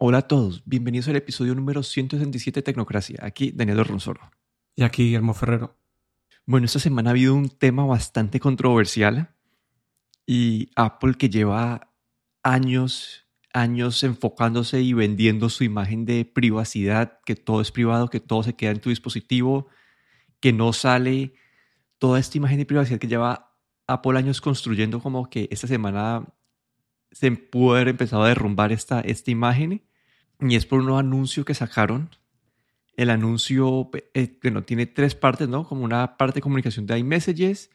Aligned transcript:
Hola 0.00 0.18
a 0.18 0.28
todos, 0.28 0.62
bienvenidos 0.64 1.08
al 1.08 1.16
episodio 1.16 1.56
número 1.56 1.82
167 1.82 2.60
de 2.60 2.62
Tecnocracia. 2.62 3.18
Aquí 3.20 3.50
Daniel 3.50 3.84
Ronsoro. 3.84 4.30
Y 4.76 4.84
aquí 4.84 5.02
Guillermo 5.02 5.34
Ferrero. 5.34 5.76
Bueno, 6.46 6.66
esta 6.66 6.78
semana 6.78 7.10
ha 7.10 7.14
habido 7.14 7.34
un 7.34 7.48
tema 7.48 7.84
bastante 7.84 8.38
controversial 8.38 9.34
y 10.24 10.70
Apple 10.76 11.14
que 11.14 11.28
lleva 11.28 11.92
años, 12.44 13.26
años 13.52 14.04
enfocándose 14.04 14.80
y 14.82 14.92
vendiendo 14.92 15.48
su 15.48 15.64
imagen 15.64 16.04
de 16.04 16.24
privacidad, 16.24 17.18
que 17.26 17.34
todo 17.34 17.60
es 17.60 17.72
privado, 17.72 18.06
que 18.06 18.20
todo 18.20 18.44
se 18.44 18.54
queda 18.54 18.70
en 18.70 18.80
tu 18.80 18.90
dispositivo, 18.90 19.66
que 20.38 20.52
no 20.52 20.72
sale 20.72 21.34
toda 21.98 22.20
esta 22.20 22.38
imagen 22.38 22.58
de 22.58 22.66
privacidad 22.66 23.00
que 23.00 23.08
lleva 23.08 23.52
Apple 23.88 24.16
años 24.16 24.40
construyendo 24.40 25.00
como 25.00 25.28
que 25.28 25.48
esta 25.50 25.66
semana 25.66 26.24
se 27.10 27.32
pudo 27.32 27.74
haber 27.74 27.88
empezado 27.88 28.22
a 28.22 28.28
derrumbar 28.28 28.70
esta, 28.70 29.00
esta 29.00 29.32
imagen 29.32 29.87
y 30.40 30.56
es 30.56 30.66
por 30.66 30.80
un 30.80 30.86
nuevo 30.86 30.98
anuncio 30.98 31.44
que 31.44 31.54
sacaron. 31.54 32.10
El 32.96 33.10
anuncio, 33.10 33.90
eh, 34.14 34.38
bueno, 34.42 34.64
tiene 34.64 34.86
tres 34.86 35.14
partes, 35.14 35.48
¿no? 35.48 35.66
Como 35.66 35.84
una 35.84 36.16
parte 36.16 36.36
de 36.36 36.42
comunicación 36.42 36.86
de 36.86 36.98
iMessages, 36.98 37.70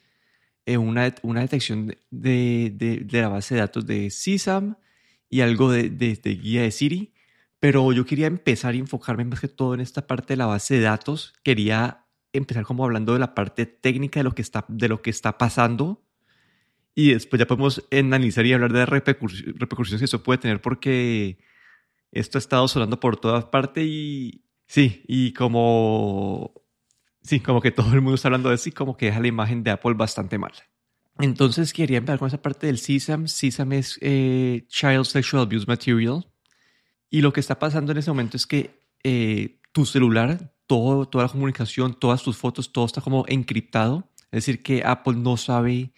eh, 0.66 0.76
una, 0.76 1.14
una 1.22 1.40
detección 1.40 1.94
de, 2.10 2.72
de, 2.74 3.20
la 3.20 3.28
base 3.28 3.54
de 3.54 3.60
datos 3.60 3.86
de 3.86 4.08
CSAM 4.08 4.76
y 5.28 5.40
algo 5.40 5.70
de, 5.70 5.90
de, 5.90 6.14
guía 6.36 6.62
de 6.62 6.70
Siri. 6.70 7.14
Pero 7.60 7.92
yo 7.92 8.04
quería 8.04 8.26
empezar 8.26 8.74
y 8.74 8.78
enfocarme 8.78 9.24
más 9.24 9.40
que 9.40 9.48
todo 9.48 9.74
en 9.74 9.80
esta 9.80 10.06
parte 10.06 10.34
de 10.34 10.36
la 10.36 10.46
base 10.46 10.74
de 10.74 10.80
datos. 10.82 11.34
Quería 11.42 12.04
empezar 12.32 12.64
como 12.64 12.84
hablando 12.84 13.14
de 13.14 13.18
la 13.18 13.34
parte 13.34 13.64
técnica 13.64 14.20
de 14.20 14.24
lo 14.24 14.34
que 14.34 14.42
está, 14.42 14.66
de 14.68 14.88
lo 14.88 15.00
que 15.00 15.10
está 15.10 15.38
pasando. 15.38 16.02
Y 16.94 17.12
después 17.12 17.40
ya 17.40 17.46
podemos 17.46 17.86
analizar 17.90 18.44
y 18.46 18.52
hablar 18.52 18.72
de 18.72 18.86
repercusiones 18.86 19.98
que 19.98 20.04
eso 20.04 20.22
puede 20.22 20.38
tener 20.38 20.60
porque 20.60 21.38
esto 22.14 22.38
ha 22.38 22.40
estado 22.40 22.68
sonando 22.68 23.00
por 23.00 23.16
todas 23.16 23.44
partes 23.46 23.84
y 23.84 24.44
sí, 24.66 25.02
y 25.08 25.32
como, 25.32 26.54
sí, 27.22 27.40
como 27.40 27.60
que 27.60 27.72
todo 27.72 27.92
el 27.92 28.00
mundo 28.00 28.14
está 28.14 28.28
hablando 28.28 28.50
de 28.50 28.54
eso 28.54 28.68
y 28.68 28.72
como 28.72 28.96
que 28.96 29.06
deja 29.06 29.20
la 29.20 29.28
imagen 29.28 29.64
de 29.64 29.72
Apple 29.72 29.94
bastante 29.94 30.38
mal. 30.38 30.52
Entonces 31.18 31.72
quería 31.72 31.98
empezar 31.98 32.18
con 32.18 32.28
esa 32.28 32.40
parte 32.40 32.66
del 32.68 32.80
CSAM. 32.80 33.24
CSAM 33.24 33.72
es 33.72 33.98
eh, 34.00 34.64
Child 34.68 35.04
Sexual 35.04 35.42
Abuse 35.42 35.66
Material. 35.66 36.26
Y 37.10 37.20
lo 37.20 37.32
que 37.32 37.40
está 37.40 37.58
pasando 37.58 37.92
en 37.92 37.98
ese 37.98 38.10
momento 38.10 38.36
es 38.36 38.46
que 38.46 38.80
eh, 39.04 39.60
tu 39.72 39.86
celular, 39.86 40.54
todo, 40.66 41.06
toda 41.06 41.24
la 41.24 41.30
comunicación, 41.30 41.94
todas 41.98 42.22
tus 42.22 42.36
fotos, 42.36 42.72
todo 42.72 42.86
está 42.86 43.00
como 43.00 43.24
encriptado. 43.28 44.08
Es 44.32 44.46
decir, 44.46 44.62
que 44.62 44.82
Apple 44.84 45.14
no 45.16 45.36
sabe 45.36 45.92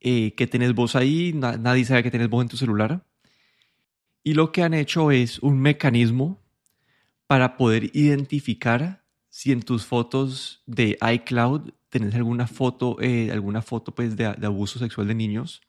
eh, 0.00 0.34
que 0.34 0.46
tenés 0.46 0.74
voz 0.74 0.96
ahí, 0.96 1.32
nadie 1.34 1.84
sabe 1.84 2.02
que 2.02 2.10
tenés 2.10 2.28
voz 2.28 2.42
en 2.42 2.48
tu 2.48 2.56
celular. 2.56 3.06
Y 4.24 4.32
lo 4.32 4.52
que 4.52 4.62
han 4.62 4.72
hecho 4.72 5.10
es 5.10 5.38
un 5.40 5.60
mecanismo 5.60 6.42
para 7.26 7.58
poder 7.58 7.90
identificar 7.94 9.04
si 9.28 9.52
en 9.52 9.62
tus 9.62 9.84
fotos 9.84 10.62
de 10.66 10.96
iCloud 11.12 11.72
tenés 11.90 12.14
alguna 12.14 12.46
foto, 12.46 12.96
eh, 13.00 13.30
alguna 13.30 13.60
foto 13.60 13.94
pues, 13.94 14.16
de, 14.16 14.24
abuso 14.26 14.78
sexual 14.78 15.08
de 15.08 15.14
niños. 15.14 15.60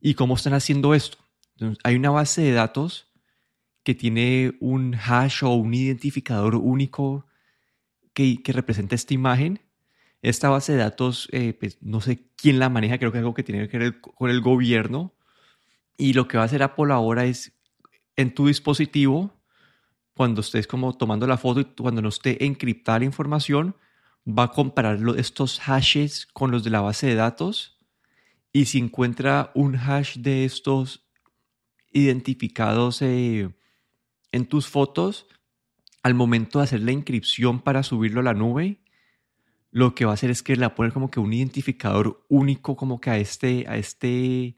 ¿Y 0.00 0.14
cómo 0.14 0.34
están 0.34 0.54
haciendo 0.54 0.94
esto? 0.94 1.18
hay 1.84 1.94
una 1.94 2.10
base 2.10 2.42
de 2.42 2.52
datos 2.52 3.12
que 3.84 3.94
tiene 3.94 4.56
un 4.58 4.96
hash 4.96 5.44
o 5.44 5.50
un 5.50 5.74
identificador 5.74 6.56
único 6.56 7.26
que, 8.14 8.42
que 8.42 8.52
representa 8.52 8.96
esta 8.96 9.14
imagen. 9.14 9.60
Esta 10.22 10.48
base 10.48 10.72
de 10.72 10.78
datos, 10.78 11.28
eh, 11.32 11.52
pues, 11.52 11.78
no 11.82 12.00
sé 12.00 12.24
quién 12.34 12.58
la 12.58 12.68
maneja, 12.68 12.98
creo 12.98 13.12
que 13.12 13.18
es 13.18 13.22
algo 13.22 13.34
que 13.34 13.44
tiene 13.44 13.68
que 13.68 13.78
ver 13.78 14.00
con 14.00 14.30
el 14.30 14.40
gobierno, 14.40 15.14
y 15.96 16.12
lo 16.12 16.28
que 16.28 16.36
va 16.36 16.44
a 16.44 16.46
hacer 16.46 16.62
Apple 16.62 16.92
ahora 16.92 17.24
es 17.24 17.52
en 18.16 18.34
tu 18.34 18.46
dispositivo, 18.46 19.32
cuando 20.14 20.40
estés 20.40 20.66
como 20.66 20.96
tomando 20.96 21.26
la 21.26 21.38
foto 21.38 21.60
y 21.60 21.64
cuando 21.64 22.02
no 22.02 22.08
esté 22.08 22.44
encriptada 22.44 23.00
la 23.00 23.06
información, 23.06 23.76
va 24.26 24.44
a 24.44 24.50
comparar 24.50 24.98
estos 25.16 25.60
hashes 25.60 26.26
con 26.26 26.50
los 26.50 26.62
de 26.64 26.70
la 26.70 26.80
base 26.80 27.06
de 27.06 27.14
datos 27.14 27.78
y 28.52 28.66
si 28.66 28.78
encuentra 28.78 29.50
un 29.54 29.76
hash 29.76 30.18
de 30.18 30.44
estos 30.44 31.08
identificados 31.90 33.02
eh, 33.02 33.50
en 34.30 34.46
tus 34.46 34.68
fotos, 34.68 35.26
al 36.02 36.14
momento 36.14 36.58
de 36.58 36.64
hacer 36.64 36.80
la 36.80 36.92
inscripción 36.92 37.60
para 37.60 37.82
subirlo 37.82 38.20
a 38.20 38.24
la 38.24 38.34
nube, 38.34 38.80
lo 39.70 39.94
que 39.94 40.04
va 40.04 40.10
a 40.10 40.14
hacer 40.14 40.30
es 40.30 40.42
que 40.42 40.54
le 40.54 40.62
va 40.62 40.66
a 40.68 40.74
poner 40.74 40.92
como 40.92 41.10
que 41.10 41.20
un 41.20 41.32
identificador 41.32 42.24
único 42.28 42.76
como 42.76 43.00
que 43.00 43.10
a 43.10 43.18
este, 43.18 43.64
a 43.68 43.76
este 43.76 44.56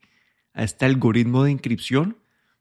a 0.55 0.63
este 0.63 0.87
algoritmo 0.87 1.45
de 1.45 1.51
inscripción 1.51 2.19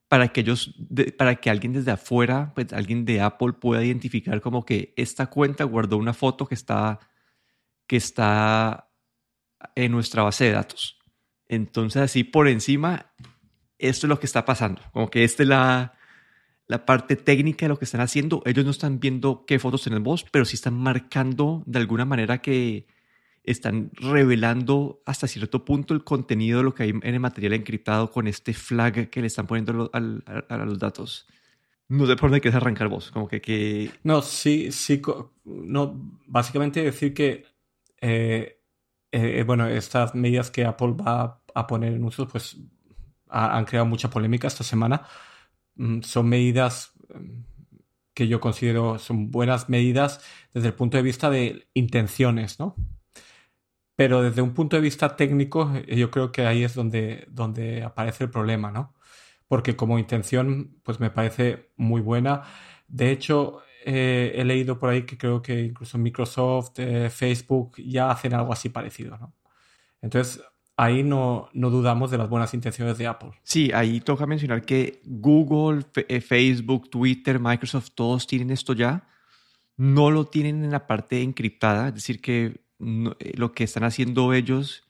para 0.08 0.28
que 0.28 0.42
ellos, 0.42 0.76
para 1.18 1.36
que 1.36 1.50
alguien 1.50 1.74
desde 1.74 1.92
afuera, 1.92 2.52
pues 2.54 2.74
alguien 2.74 3.06
de 3.06 3.22
Apple 3.22 3.54
pueda 3.54 3.84
identificar 3.84 4.42
como 4.42 4.66
que 4.66 4.94
esta 4.98 5.28
cuenta 5.28 5.64
guardó 5.64 5.98
una 5.98 6.14
foto 6.14 6.46
que 6.46 6.56
está, 6.56 7.00
que 7.88 7.96
está 7.96 8.90
en 9.76 9.92
nuestra 9.92 10.24
base 10.24 10.46
de 10.46 10.52
datos. 10.52 11.00
Entonces 11.48 12.02
así 12.02 12.24
por 12.24 12.48
encima, 12.48 13.14
esto 13.80 14.06
es 14.06 14.10
lo 14.10 14.20
que 14.20 14.26
está 14.26 14.46
pasando. 14.46 14.82
Como 14.92 15.10
que 15.10 15.24
esta 15.24 15.44
es 15.44 15.50
la, 15.50 15.94
la 16.68 16.86
parte 16.86 17.16
técnica 17.16 17.66
de 17.66 17.70
lo 17.70 17.80
que 17.80 17.86
están 17.86 18.02
haciendo. 18.02 18.44
Ellos 18.46 18.66
no 18.66 18.72
están 18.72 19.00
viendo 19.00 19.46
qué 19.46 19.58
fotos 19.60 19.84
tenemos, 19.84 20.26
pero 20.32 20.46
sí 20.46 20.56
están 20.56 20.76
marcando 20.76 21.64
de 21.66 21.80
alguna 21.80 22.06
manera 22.06 22.40
que, 22.40 22.86
están 23.44 23.92
revelando 23.94 25.02
hasta 25.06 25.28
cierto 25.28 25.66
punto 25.66 25.94
el 25.94 26.04
contenido 26.04 26.60
de 26.60 26.64
lo 26.64 26.74
que 26.74 26.84
hay 26.84 26.90
en 26.90 27.04
el 27.04 27.20
material 27.20 27.54
encriptado 27.54 28.10
con 28.10 28.28
este 28.28 28.54
flag 28.54 29.10
que 29.10 29.22
le 29.22 29.28
están 29.28 29.48
poniendo 29.48 29.90
a, 29.94 30.00
los 30.00 30.80
datos. 30.80 31.28
No 31.90 32.06
sé 32.08 32.16
por 32.16 32.30
dónde 32.30 32.42
quieres 32.42 32.56
arrancar 32.56 32.88
vos, 32.88 33.12
como 33.12 33.28
que... 33.28 33.42
que... 33.42 33.92
No, 34.04 34.22
sí, 34.22 34.72
sí, 34.72 35.02
no, 35.44 36.20
básicamente 36.26 36.82
decir 36.82 37.14
que, 37.14 37.46
eh, 38.00 38.62
eh, 39.12 39.44
bueno, 39.46 39.68
estas 39.68 40.16
medidas 40.16 40.50
que 40.50 40.66
Apple 40.66 40.94
va 40.94 41.42
a 41.54 41.68
poner 41.68 41.94
en 41.94 42.04
uso, 42.04 42.28
pues 42.28 42.58
han 43.28 43.66
creado 43.66 43.86
mucha 43.86 44.10
polémica 44.10 44.48
esta 44.48 44.64
semana. 44.64 45.06
Mm, 45.76 46.02
son 46.02 46.30
medidas 46.30 46.94
mm, 47.14 47.42
que 48.14 48.28
yo 48.28 48.40
considero 48.40 49.00
son 49.00 49.32
buenas 49.32 49.70
medidas 49.70 50.22
desde 50.54 50.68
el 50.68 50.74
punto 50.76 50.98
de 50.98 51.04
vista 51.04 51.30
de 51.30 51.68
intenciones, 51.74 52.60
¿no? 52.60 52.76
Pero 53.96 54.24
desde 54.24 54.42
un 54.42 54.54
punto 54.54 54.76
de 54.76 54.82
vista 54.82 55.16
técnico, 55.16 55.72
eh, 55.76 55.96
yo 55.96 56.10
creo 56.10 56.32
que 56.32 56.46
ahí 56.46 56.64
es 56.64 56.74
donde, 56.74 57.28
donde 57.30 57.84
aparece 57.84 58.24
el 58.24 58.30
problema, 58.30 58.72
¿no? 58.72 58.94
Porque 59.48 59.76
como 59.76 60.00
intención, 60.00 60.80
pues 60.84 61.00
me 61.00 61.12
parece 61.12 61.72
muy 61.76 62.02
buena. 62.02 62.44
De 62.88 63.12
hecho, 63.12 63.62
eh, 63.86 64.34
he 64.36 64.44
leído 64.46 64.80
por 64.80 64.90
ahí 64.90 65.04
que 65.04 65.18
creo 65.18 65.42
que 65.42 65.62
incluso 65.62 65.98
Microsoft, 65.98 66.80
eh, 66.80 67.10
Facebook 67.10 67.76
ya 67.78 68.10
hacen 68.10 68.34
algo 68.34 68.52
así 68.52 68.70
parecido, 68.70 69.18
¿no? 69.18 69.34
Entonces, 70.02 70.44
ahí 70.76 71.04
no, 71.04 71.50
no, 71.54 71.70
dudamos 71.70 72.10
de 72.10 72.18
las 72.18 72.30
buenas 72.30 72.54
intenciones 72.56 72.98
de 72.98 73.06
Apple. 73.08 73.32
Sí, 73.44 73.72
ahí 73.74 74.02
toca 74.02 74.26
mencionar 74.26 74.66
que 74.66 75.02
Google, 75.06 75.84
Facebook, 76.22 76.90
Twitter, 76.90 77.40
Microsoft, 77.40 77.92
todos 77.94 78.26
tienen 78.26 78.50
esto 78.50 78.74
ya. 78.74 79.08
No 79.78 80.12
lo 80.12 80.26
tienen 80.26 80.64
en 80.64 80.72
la 80.72 80.88
parte 80.88 81.22
encriptada, 81.22 81.90
es 81.90 81.96
decir, 81.96 82.22
que 82.22 82.64
eh, 83.20 83.34
lo 83.36 83.52
que 83.54 83.64
están 83.64 83.84
haciendo 83.84 84.34
ellos 84.34 84.84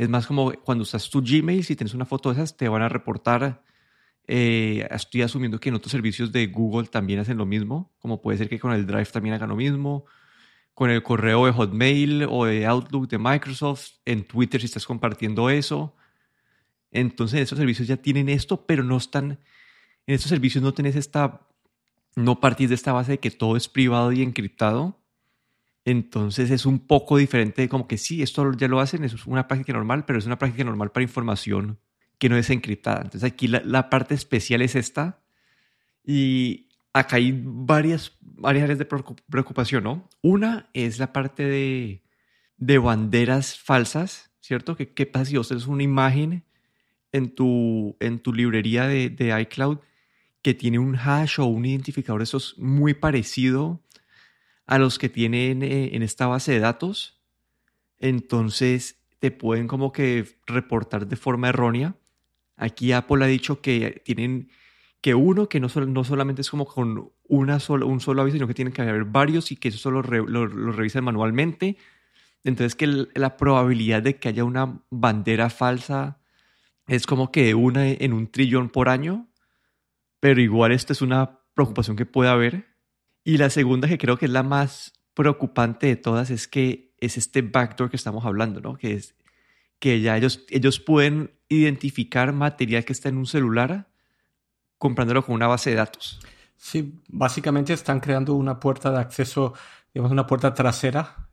es 0.00 0.08
más 0.08 0.26
como 0.26 0.52
cuando 0.52 0.82
usas 0.82 1.10
tu 1.10 1.22
Gmail, 1.22 1.62
si 1.62 1.76
tienes 1.76 1.92
una 1.92 2.06
foto 2.06 2.30
de 2.30 2.36
esas, 2.36 2.56
te 2.56 2.68
van 2.68 2.80
a 2.80 2.88
reportar. 2.88 3.62
Eh, 4.26 4.88
estoy 4.90 5.22
asumiendo 5.22 5.60
que 5.60 5.68
en 5.68 5.74
otros 5.74 5.92
servicios 5.92 6.32
de 6.32 6.46
Google 6.46 6.88
también 6.88 7.18
hacen 7.18 7.36
lo 7.36 7.44
mismo, 7.44 7.92
como 7.98 8.22
puede 8.22 8.38
ser 8.38 8.48
que 8.48 8.58
con 8.58 8.72
el 8.72 8.86
Drive 8.86 9.06
también 9.06 9.34
hagan 9.34 9.50
lo 9.50 9.56
mismo, 9.56 10.06
con 10.72 10.88
el 10.88 11.02
correo 11.02 11.44
de 11.44 11.52
Hotmail 11.52 12.26
o 12.30 12.46
de 12.46 12.64
Outlook 12.64 13.08
de 13.08 13.18
Microsoft, 13.18 13.90
en 14.06 14.24
Twitter 14.24 14.60
si 14.60 14.66
estás 14.66 14.86
compartiendo 14.86 15.50
eso. 15.50 15.94
Entonces, 16.92 17.40
esos 17.40 17.58
servicios 17.58 17.86
ya 17.86 17.96
tienen 17.98 18.28
esto, 18.28 18.64
pero 18.64 18.82
no 18.82 18.96
están, 18.96 19.32
en 20.06 20.14
estos 20.14 20.30
servicios 20.30 20.62
no 20.64 20.72
tenés 20.72 20.96
esta, 20.96 21.42
no 22.16 22.40
partís 22.40 22.70
de 22.70 22.74
esta 22.74 22.92
base 22.92 23.12
de 23.12 23.18
que 23.18 23.30
todo 23.30 23.56
es 23.56 23.68
privado 23.68 24.12
y 24.12 24.22
encriptado, 24.22 24.99
entonces 25.84 26.50
es 26.50 26.66
un 26.66 26.78
poco 26.80 27.16
diferente, 27.16 27.68
como 27.68 27.88
que 27.88 27.98
sí, 27.98 28.22
esto 28.22 28.52
ya 28.52 28.68
lo 28.68 28.80
hacen, 28.80 29.04
es 29.04 29.26
una 29.26 29.48
práctica 29.48 29.72
normal, 29.72 30.04
pero 30.04 30.18
es 30.18 30.26
una 30.26 30.38
práctica 30.38 30.64
normal 30.64 30.92
para 30.92 31.02
información 31.02 31.78
que 32.18 32.28
no 32.28 32.36
es 32.36 32.50
encriptada. 32.50 32.98
Entonces 32.98 33.24
aquí 33.24 33.48
la, 33.48 33.88
parte 33.88 34.14
especial 34.14 34.60
es 34.62 34.76
esta. 34.76 35.20
Y 36.04 36.68
acá 36.92 37.16
hay 37.16 37.40
varias, 37.42 38.12
varias 38.20 38.64
áreas 38.64 38.78
de 38.78 38.84
preocupación, 38.84 39.84
¿no? 39.84 40.08
Una 40.22 40.68
es 40.74 40.98
la 40.98 41.12
parte 41.12 41.44
de, 41.44 42.02
de 42.58 42.78
banderas 42.78 43.58
falsas, 43.58 44.30
¿cierto? 44.40 44.76
¿Qué, 44.76 44.92
¿Qué, 44.92 45.06
pasa 45.06 45.26
si 45.26 45.36
vos 45.38 45.48
tenés 45.48 45.66
una 45.66 45.82
imagen 45.82 46.44
en 47.12 47.34
tu, 47.34 47.96
en 48.00 48.18
tu 48.18 48.34
librería 48.34 48.86
de, 48.86 49.08
de 49.08 49.40
iCloud 49.40 49.78
que 50.42 50.54
tiene 50.54 50.78
un 50.78 50.96
hash 50.96 51.40
o 51.40 51.46
un 51.46 51.64
identificador, 51.64 52.22
eso 52.22 52.38
es 52.38 52.56
muy 52.58 52.94
parecido 52.94 53.80
a 54.70 54.78
los 54.78 55.00
que 55.00 55.08
tienen 55.08 55.64
eh, 55.64 55.96
en 55.96 56.04
esta 56.04 56.28
base 56.28 56.52
de 56.52 56.60
datos, 56.60 57.20
entonces 57.98 59.02
te 59.18 59.32
pueden 59.32 59.66
como 59.66 59.90
que 59.90 60.38
reportar 60.46 61.08
de 61.08 61.16
forma 61.16 61.48
errónea. 61.48 61.96
Aquí 62.56 62.92
Apple 62.92 63.24
ha 63.24 63.26
dicho 63.26 63.60
que 63.62 64.00
tienen 64.04 64.48
que 65.00 65.16
uno, 65.16 65.48
que 65.48 65.58
no, 65.58 65.66
no 65.88 66.04
solamente 66.04 66.42
es 66.42 66.50
como 66.50 66.66
con 66.66 67.10
una 67.26 67.58
sola, 67.58 67.84
un 67.84 67.98
solo 67.98 68.22
aviso, 68.22 68.36
sino 68.36 68.46
que 68.46 68.54
tienen 68.54 68.72
que 68.72 68.82
haber 68.82 69.06
varios 69.06 69.50
y 69.50 69.56
que 69.56 69.68
eso 69.68 69.78
solo 69.78 70.02
lo, 70.02 70.46
revisan 70.46 71.02
manualmente. 71.02 71.76
Entonces 72.44 72.76
que 72.76 73.08
la 73.14 73.36
probabilidad 73.36 74.02
de 74.02 74.20
que 74.20 74.28
haya 74.28 74.44
una 74.44 74.84
bandera 74.88 75.50
falsa 75.50 76.20
es 76.86 77.06
como 77.06 77.32
que 77.32 77.56
una 77.56 77.88
en 77.88 78.12
un 78.12 78.28
trillón 78.28 78.68
por 78.68 78.88
año, 78.88 79.26
pero 80.20 80.40
igual 80.40 80.70
esto 80.70 80.92
es 80.92 81.02
una 81.02 81.40
preocupación 81.54 81.96
que 81.96 82.06
puede 82.06 82.30
haber. 82.30 82.69
Y 83.24 83.38
la 83.38 83.50
segunda, 83.50 83.88
que 83.88 83.98
creo 83.98 84.16
que 84.16 84.26
es 84.26 84.30
la 84.30 84.42
más 84.42 84.92
preocupante 85.14 85.86
de 85.86 85.96
todas, 85.96 86.30
es 86.30 86.48
que 86.48 86.94
es 86.98 87.16
este 87.16 87.42
backdoor 87.42 87.90
que 87.90 87.96
estamos 87.96 88.24
hablando, 88.24 88.60
¿no? 88.60 88.76
Que 88.76 88.94
es 88.94 89.14
que 89.78 90.00
ya 90.00 90.16
ellos, 90.16 90.44
ellos 90.50 90.78
pueden 90.78 91.32
identificar 91.48 92.32
material 92.32 92.84
que 92.84 92.92
está 92.92 93.08
en 93.08 93.16
un 93.16 93.26
celular 93.26 93.88
comprándolo 94.78 95.24
con 95.24 95.34
una 95.34 95.46
base 95.46 95.70
de 95.70 95.76
datos. 95.76 96.20
Sí, 96.56 97.00
básicamente 97.08 97.72
están 97.72 98.00
creando 98.00 98.34
una 98.34 98.60
puerta 98.60 98.90
de 98.90 98.98
acceso, 98.98 99.54
digamos, 99.92 100.12
una 100.12 100.26
puerta 100.26 100.54
trasera 100.54 101.30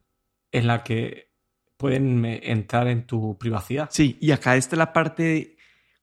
en 0.52 0.68
la 0.68 0.84
que 0.84 1.34
pueden 1.76 2.26
eh, 2.26 2.40
entrar 2.44 2.88
en 2.88 3.06
tu 3.06 3.38
privacidad. 3.38 3.90
Sí, 3.92 4.18
y 4.22 4.32
acá 4.32 4.56
está 4.56 4.76
la 4.76 4.94
parte 4.94 5.58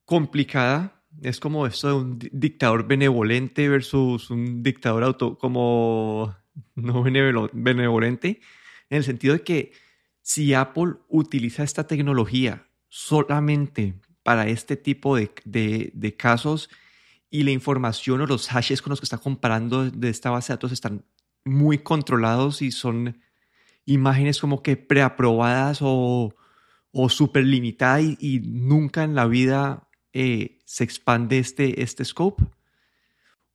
complicada. 0.04 1.02
Es 1.22 1.40
como 1.40 1.66
esto 1.66 1.88
de 1.88 1.94
un 1.94 2.18
dictador 2.32 2.86
benevolente 2.86 3.68
versus 3.68 4.30
un 4.30 4.62
dictador 4.62 5.04
auto, 5.04 5.38
como 5.38 6.34
no 6.74 7.02
benevolente, 7.02 8.40
en 8.90 8.98
el 8.98 9.04
sentido 9.04 9.34
de 9.34 9.42
que 9.42 9.72
si 10.22 10.54
Apple 10.54 10.94
utiliza 11.08 11.62
esta 11.62 11.86
tecnología 11.86 12.66
solamente 12.88 13.94
para 14.22 14.48
este 14.48 14.76
tipo 14.76 15.16
de, 15.16 16.14
casos 16.16 16.70
y 17.30 17.42
la 17.42 17.50
información 17.50 18.20
o 18.20 18.26
los 18.26 18.48
hashes 18.48 18.80
con 18.80 18.90
los 18.90 19.00
que 19.00 19.04
está 19.04 19.18
comparando 19.18 19.90
de 19.90 20.08
esta 20.08 20.30
base 20.30 20.52
de 20.52 20.56
datos 20.56 20.72
están 20.72 21.04
muy 21.44 21.78
controlados 21.78 22.62
y 22.62 22.70
son 22.70 23.20
imágenes 23.84 24.40
como 24.40 24.62
que 24.62 24.76
preaprobadas 24.76 25.80
o, 25.82 26.34
o 26.90 27.08
súper 27.10 27.44
limitadas 27.44 28.02
y, 28.18 28.40
nunca 28.40 29.04
en 29.04 29.14
la 29.14 29.26
vida 29.26 29.88
eh, 30.14 30.60
se 30.64 30.84
expande 30.84 31.38
este, 31.38 31.82
este 31.82 32.04
scope, 32.04 32.44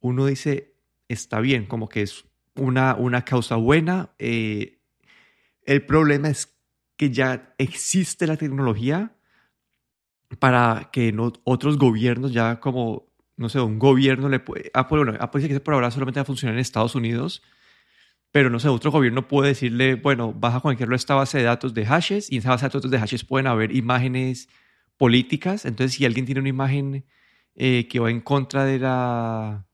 uno 0.01 0.25
dice, 0.25 0.75
está 1.07 1.39
bien, 1.39 1.65
como 1.65 1.87
que 1.87 2.01
es 2.01 2.25
una, 2.55 2.95
una 2.95 3.23
causa 3.23 3.55
buena. 3.55 4.11
Eh, 4.19 4.79
el 5.65 5.85
problema 5.85 6.29
es 6.29 6.57
que 6.97 7.11
ya 7.11 7.55
existe 7.57 8.27
la 8.27 8.35
tecnología 8.35 9.15
para 10.39 10.89
que 10.91 11.13
no, 11.13 11.31
otros 11.45 11.77
gobiernos 11.77 12.33
ya 12.33 12.59
como, 12.59 13.07
no 13.37 13.47
sé, 13.47 13.61
un 13.61 13.79
gobierno 13.79 14.27
le 14.27 14.41
puede... 14.41 14.69
Apple, 14.73 14.97
bueno, 14.97 15.17
Apple 15.19 15.41
dice 15.41 15.53
que 15.53 15.59
por 15.61 15.73
ahora 15.73 15.91
solamente 15.91 16.19
va 16.19 16.23
a 16.23 16.25
funcionar 16.25 16.55
en 16.55 16.59
Estados 16.59 16.93
Unidos, 16.93 17.41
pero 18.31 18.49
no 18.49 18.59
sé, 18.59 18.67
otro 18.67 18.91
gobierno 18.91 19.29
puede 19.29 19.49
decirle, 19.49 19.95
bueno, 19.95 20.33
vas 20.33 20.55
a 20.55 20.59
conectarlo 20.59 20.93
a 20.93 20.97
esta 20.97 21.15
base 21.15 21.37
de 21.37 21.45
datos 21.45 21.73
de 21.73 21.85
hashes 21.85 22.29
y 22.29 22.35
en 22.35 22.39
esa 22.39 22.49
base 22.49 22.65
de 22.65 22.69
datos 22.69 22.91
de 22.91 22.99
hashes 22.99 23.23
pueden 23.23 23.47
haber 23.47 23.73
imágenes 23.73 24.49
políticas. 24.99 25.65
Entonces, 25.65 25.97
si 25.97 26.05
alguien 26.05 26.27
tiene 26.27 26.41
una 26.41 26.49
imagen 26.49 27.05
eh, 27.55 27.87
que 27.87 27.99
va 27.99 28.11
en 28.11 28.21
contra 28.21 28.65
de 28.65 28.77
la, 28.77 29.65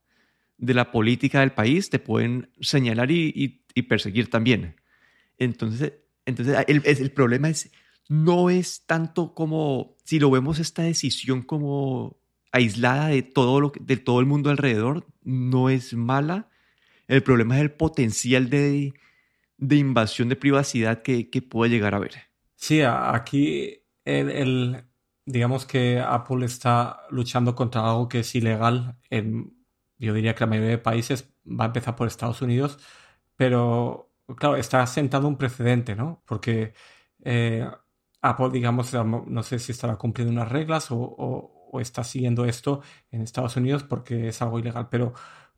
de 0.58 0.74
la 0.74 0.92
política 0.92 1.42
del 1.42 1.52
país, 1.52 1.90
te 1.90 2.00
pueden 2.00 2.50
señalar 2.62 3.12
y, 3.12 3.66
y 3.74 3.82
perseguir 3.82 4.30
también. 4.30 4.78
Entonces, 5.38 5.92
entonces, 6.26 6.58
el, 6.68 6.82
el 6.86 7.12
problema 7.12 7.50
es, 7.50 7.72
no 8.10 8.50
es 8.50 8.86
tanto 8.86 9.34
como, 9.34 9.96
si 10.04 10.20
lo 10.20 10.32
vemos 10.32 10.60
esta 10.60 10.84
decisión 10.84 11.44
como 11.44 12.18
aislada 12.52 13.08
de 13.10 13.22
todo, 13.22 13.62
lo, 13.62 13.72
de 13.80 13.98
todo 13.98 14.20
el 14.20 14.26
mundo 14.26 14.50
alrededor, 14.50 15.06
no 15.24 15.70
es 15.70 15.94
mala. 15.94 16.50
El 17.08 17.22
problema 17.22 17.58
es 17.58 17.62
el 17.62 17.72
potencial 17.72 18.50
de, 18.50 18.94
de 19.58 19.76
invasión 19.76 20.30
de 20.30 20.36
privacidad 20.36 21.04
que, 21.04 21.30
que, 21.30 21.42
puede 21.42 21.72
llegar 21.72 21.94
a 21.94 21.98
haber. 21.98 22.14
Sí, 22.56 22.82
aquí 22.82 23.82
el, 24.04 24.32
el, 24.32 24.84
digamos 25.26 25.66
que 25.66 26.00
Apple 26.00 26.46
está 26.46 27.02
luchando 27.10 27.56
contra 27.56 27.90
algo 27.90 28.08
que 28.08 28.20
es 28.20 28.36
ilegal 28.36 28.98
en, 29.10 29.56
yo 29.98 30.14
diría 30.14 30.36
que 30.36 30.42
la 30.42 30.48
mayoría 30.48 30.72
de 30.72 30.78
países, 30.78 31.34
va 31.48 31.66
a 31.66 31.68
empezar 31.68 31.96
por 31.96 32.08
Estados 32.08 32.42
Unidos, 32.42 32.80
pero 33.36 34.12
claro, 34.38 34.56
está 34.58 34.86
sentando 34.88 35.28
un 35.28 35.38
precedente, 35.38 35.96
¿no? 35.96 36.24
Porque 36.26 36.74
eh, 37.24 37.68
Apple, 38.22 38.50
digamos, 38.52 38.94
no 38.94 39.44
sé 39.44 39.60
si 39.60 39.72
estará 39.72 39.98
cumpliendo 39.98 40.34
unas 40.34 40.50
reglas 40.52 40.88
o, 40.92 41.52
está 41.82 42.06
siguiendo 42.06 42.46
esto 42.46 42.82
en 43.12 43.22
Estados 43.22 43.58
Unidos 43.58 43.84
porque 43.84 44.30
es 44.30 44.42
algo 44.42 44.60
ilegal, 44.60 44.88
pero 44.90 45.14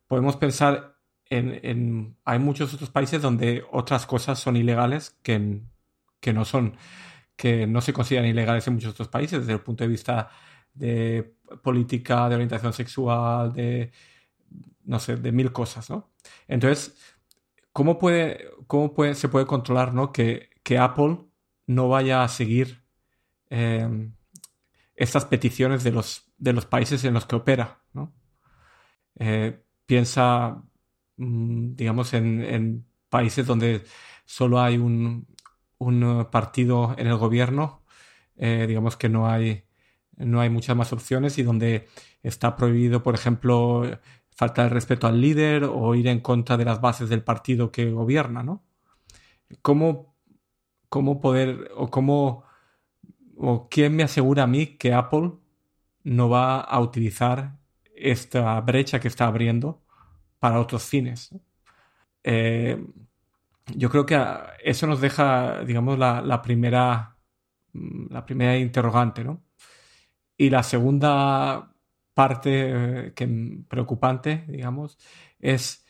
podemos 0.07 0.35
pensar 0.35 0.97
en, 1.29 2.17
hay 2.25 2.39
muchos 2.39 2.73
otros 2.73 2.89
países 2.89 3.21
donde 3.21 3.63
otras 3.71 4.07
cosas 4.07 4.39
son 4.39 4.57
ilegales 4.57 5.11
que, 5.21 5.61
que 6.19 6.33
no 6.33 6.43
son, 6.43 6.75
que 7.37 7.65
no 7.67 7.79
se 7.81 7.93
consideran 7.93 8.29
ilegales 8.29 8.67
en 8.67 8.73
muchos 8.73 8.91
otros 8.91 9.07
países 9.07 9.39
desde 9.39 9.53
el 9.53 9.61
punto 9.61 9.85
de 9.85 9.89
vista 9.89 10.29
de 10.73 11.35
política, 11.63 12.27
de 12.27 12.35
orientación 12.35 12.73
sexual, 12.73 13.53
de, 13.53 13.91
no 14.83 14.99
sé, 14.99 15.15
de 15.15 15.31
mil 15.31 15.51
cosas, 15.53 15.89
¿no? 15.89 16.11
Entonces, 16.47 16.97
¿cómo, 17.71 17.97
puede, 17.99 18.49
cómo 18.67 18.93
puede, 18.93 19.15
se 19.15 19.29
puede 19.29 19.45
controlar 19.45 19.93
¿no? 19.93 20.11
que, 20.11 20.49
que 20.63 20.77
Apple 20.77 21.19
no 21.67 21.89
vaya 21.89 22.23
a 22.23 22.27
seguir 22.27 22.83
em, 23.49 24.13
estas 24.95 25.25
peticiones 25.25 25.83
de 25.83 25.91
los, 25.91 26.31
de 26.37 26.53
los 26.53 26.65
países 26.65 27.03
en 27.03 27.13
los 27.13 27.25
que 27.25 27.35
opera? 27.35 27.81
¿no? 27.93 28.13
Eh, 29.19 29.61
piensa, 29.85 30.63
mm, 31.17 31.75
digamos, 31.75 32.13
en, 32.13 32.85
países 33.09 33.47
donde 33.47 33.83
solo 34.25 34.59
hay 34.59 34.77
un, 34.77 35.27
un 35.79 36.27
partido 36.31 36.95
en 36.97 37.07
el 37.07 37.17
gobierno, 37.17 37.83
eh, 38.37 38.65
digamos 38.67 38.97
que 38.97 39.09
no 39.09 39.29
hay, 39.29 39.63
no 40.15 40.41
hay 40.41 40.49
muchas 40.49 40.75
más 40.75 40.93
opciones 40.93 41.37
y 41.37 41.43
donde 41.43 41.87
está 42.23 42.55
prohibido, 42.55 43.03
por 43.03 43.15
ejemplo, 43.15 43.83
falta 44.31 44.63
de 44.63 44.69
respeto 44.69 45.07
al 45.07 45.19
líder 45.21 45.63
o 45.65 45.95
ir 45.95 46.07
en 46.07 46.19
contra 46.21 46.57
de 46.57 46.65
las 46.65 46.81
bases 46.81 47.09
del 47.09 47.23
partido 47.23 47.71
que 47.71 47.91
gobierna, 47.91 48.43
¿no? 48.43 48.63
¿Cómo, 49.61 50.15
cómo 50.89 51.19
poder 51.19 51.71
o 51.75 51.89
cómo 51.89 52.43
o 53.37 53.69
quién 53.69 53.95
me 53.95 54.03
asegura 54.03 54.43
a 54.43 54.47
mí 54.47 54.77
que 54.77 54.93
Apple 54.93 55.33
no 56.03 56.29
va 56.29 56.61
a 56.61 56.79
utilizar 56.79 57.57
esta 57.95 58.59
brecha 58.61 58.99
que 58.99 59.07
está 59.07 59.27
abriendo 59.27 59.83
para 60.39 60.59
otros 60.59 60.83
fines? 60.83 61.33
Eh, 62.23 62.83
yo 63.75 63.89
creo 63.89 64.05
que 64.05 64.19
eso 64.63 64.87
nos 64.87 65.01
deja, 65.01 65.63
digamos, 65.63 65.97
la, 65.99 66.41
primera 66.41 67.17
la 67.73 68.25
primera 68.25 68.57
interrogante, 68.57 69.23
¿no? 69.23 69.43
Y 70.37 70.49
la 70.49 70.63
segunda 70.63 71.73
parte 72.13 73.07
eh, 73.07 73.13
que, 73.13 73.27
preocupante, 73.67 74.45
digamos, 74.47 74.97
es 75.39 75.85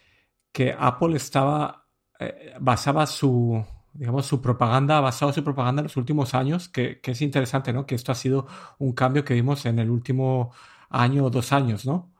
que 0.51 0.75
Apple 0.77 1.15
estaba, 1.15 1.88
eh, 2.19 2.53
basaba 2.60 3.05
su, 3.05 3.63
digamos, 3.93 4.25
su 4.25 4.41
propaganda, 4.41 5.00
basado 5.01 5.34
su 5.34 5.43
propaganda 5.43 5.81
en 5.81 5.86
los 5.86 5.98
últimos 5.98 6.34
años, 6.34 6.69
que, 6.69 7.00
es 7.03 7.22
interesante, 7.22 7.74
¿no? 7.74 7.86
Que 7.86 7.96
esto 7.96 8.12
ha 8.12 8.15
sido 8.15 8.48
un 8.79 8.93
cambio 8.93 9.25
que 9.25 9.34
vimos 9.34 9.65
en 9.65 9.79
el 9.79 9.89
último 9.89 10.51
año 10.89 11.25
o 11.25 11.29
dos 11.29 11.53
años, 11.53 11.86
¿no? 11.86 12.12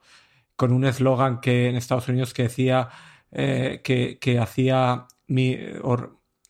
Con 0.56 0.72
un 0.72 0.84
eslogan 0.84 1.40
que 1.40 1.68
en 1.68 1.76
Estados 1.76 2.08
Unidos 2.08 2.34
que 2.34 2.44
decía 2.44 2.88
eh, 3.30 3.80
que, 3.84 4.38
hacía 4.38 5.06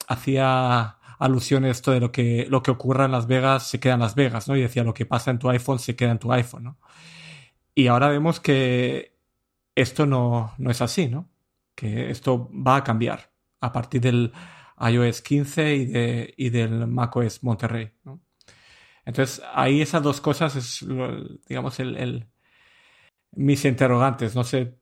hacía 0.06 0.98
alusión 1.18 1.64
a 1.64 1.70
esto 1.70 1.90
de 1.90 2.00
lo 2.00 2.12
que, 2.12 2.46
lo 2.48 2.62
que 2.62 2.70
ocurra 2.70 3.04
en 3.04 3.12
Las 3.12 3.26
Vegas 3.26 3.68
se 3.68 3.80
queda 3.80 3.94
en 3.94 4.00
Las 4.00 4.14
Vegas, 4.14 4.48
¿no? 4.48 4.56
Y 4.56 4.62
decía 4.62 4.84
lo 4.84 4.94
que 4.94 5.06
pasa 5.06 5.30
en 5.30 5.38
tu 5.38 5.48
iPhone 5.50 5.78
se 5.78 5.96
queda 5.96 6.12
en 6.12 6.18
tu 6.18 6.32
iPhone, 6.32 6.64
¿no? 6.64 6.78
Y 7.74 7.88
ahora 7.88 8.08
vemos 8.08 8.40
que 8.40 9.16
esto 9.74 10.06
no, 10.06 10.54
es 10.58 10.80
así, 10.82 11.08
¿no? 11.08 11.30
Que 11.74 12.10
esto 12.10 12.50
va 12.52 12.76
a 12.76 12.84
cambiar 12.84 13.32
a 13.60 13.72
partir 13.72 14.00
del 14.00 14.32
iOS 14.80 15.22
15 15.22 15.76
y, 15.76 15.86
de, 15.86 16.34
y 16.36 16.50
del 16.50 16.86
macOS 16.86 17.42
Monterrey, 17.44 17.92
¿no? 18.04 18.20
Entonces, 19.04 19.42
ahí 19.54 19.80
esas 19.80 20.02
dos 20.02 20.20
cosas 20.20 20.54
es, 20.56 20.86
digamos, 21.48 21.80
el, 21.80 22.28
mis 23.32 23.64
interrogantes. 23.64 24.34
No 24.34 24.44
sé, 24.44 24.78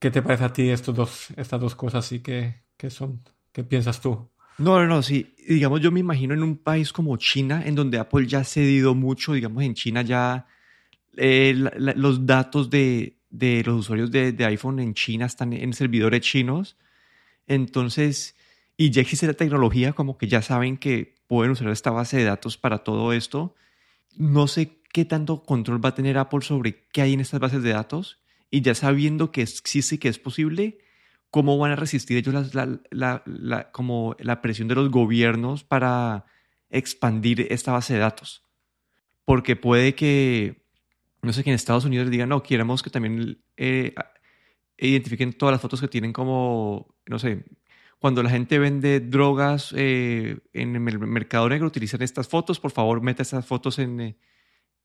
¿qué 0.00 0.10
te 0.10 0.22
parece 0.22 0.44
a 0.44 0.52
ti 0.52 0.68
estos 0.70 0.94
dos, 0.96 1.30
estas 1.36 1.60
dos 1.60 1.76
cosas 1.76 2.10
y 2.12 2.20
qué, 2.22 2.64
qué 2.80 2.88
son? 2.88 3.20
¿Qué 3.52 3.62
piensas 3.62 4.00
tú? 4.00 4.30
No, 4.56 4.78
no, 4.78 4.86
no, 4.86 5.02
sí. 5.02 5.34
Digamos, 5.46 5.82
yo 5.82 5.92
me 5.92 6.00
imagino 6.00 6.32
en 6.32 6.42
un 6.42 6.56
país 6.56 6.92
como 6.92 7.16
China, 7.18 7.62
en 7.64 7.74
donde 7.74 7.98
Apple 7.98 8.26
ya 8.26 8.38
ha 8.38 8.44
cedido 8.44 8.94
mucho, 8.94 9.34
digamos, 9.34 9.62
en 9.62 9.74
China 9.74 10.00
ya 10.00 10.46
eh, 11.16 11.54
los 11.76 12.24
datos 12.24 12.70
de, 12.70 13.18
de 13.28 13.62
los 13.64 13.80
usuarios 13.80 14.10
de, 14.10 14.32
de, 14.32 14.44
iPhone 14.46 14.80
en 14.80 14.94
China 14.94 15.26
están 15.26 15.52
en 15.52 15.74
servidores 15.74 16.22
chinos. 16.22 16.78
Entonces, 17.46 18.34
y 18.78 18.90
ya 18.90 19.02
existe 19.02 19.26
la 19.26 19.34
tecnología, 19.34 19.92
como 19.92 20.16
que 20.16 20.26
ya 20.26 20.40
saben 20.40 20.78
que 20.78 21.16
pueden 21.26 21.52
usar 21.52 21.68
esta 21.68 21.90
base 21.90 22.16
de 22.16 22.24
datos 22.24 22.56
para 22.56 22.78
todo 22.78 23.12
esto. 23.12 23.54
No 24.16 24.46
sé 24.46 24.78
qué 24.92 25.04
tanto 25.04 25.42
control 25.42 25.84
va 25.84 25.90
a 25.90 25.94
tener 25.94 26.16
Apple 26.16 26.40
sobre 26.40 26.84
qué 26.92 27.02
hay 27.02 27.12
en 27.12 27.20
estas 27.20 27.40
bases 27.40 27.62
de 27.62 27.70
datos. 27.70 28.18
Y 28.50 28.62
ya 28.62 28.74
sabiendo 28.74 29.32
que 29.32 29.42
existe 29.42 29.96
y 29.96 29.98
que 29.98 30.08
es 30.08 30.18
posible, 30.18 30.78
¿cómo 31.30 31.58
van 31.58 31.72
a 31.72 31.76
resistir 31.76 32.16
ellos 32.16 32.52
la, 32.90 33.72
como 33.72 34.16
la 34.18 34.42
presión 34.42 34.68
de 34.68 34.74
los 34.74 34.90
gobiernos 34.90 35.64
para 35.64 36.24
expandir 36.68 37.46
esta 37.50 37.72
base 37.72 37.94
de 37.94 38.00
datos? 38.00 38.44
Porque 39.24 39.56
puede 39.56 39.94
que, 39.94 40.64
no 41.22 41.32
sé, 41.32 41.44
que 41.44 41.50
en 41.50 41.56
Estados 41.56 41.84
Unidos 41.84 42.10
digan, 42.10 42.28
no, 42.28 42.42
queremos 42.42 42.82
que 42.82 42.90
también 42.90 43.42
eh, 43.56 43.94
identifiquen 44.78 45.32
todas 45.32 45.52
las 45.52 45.60
fotos 45.60 45.80
que 45.80 45.88
tienen 45.88 46.12
como, 46.12 46.94
no 47.06 47.18
sé, 47.18 47.44
cuando 48.00 48.22
la 48.22 48.30
gente 48.30 48.58
vende 48.58 48.98
drogas 48.98 49.74
eh, 49.76 50.38
en 50.54 50.74
el 50.74 50.98
mercado 50.98 51.48
negro, 51.48 51.66
utilizan 51.66 52.02
estas 52.02 52.26
fotos, 52.28 52.58
por 52.58 52.70
favor, 52.70 53.02
meta 53.02 53.22
estas 53.22 53.44
fotos 53.46 53.78
en, 53.78 54.00
eh, 54.00 54.16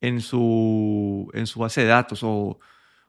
en, 0.02 0.20
su, 0.20 1.32
en 1.34 1.48
su 1.48 1.60
base 1.60 1.82
de 1.82 1.88
datos. 1.88 2.24
O, 2.24 2.60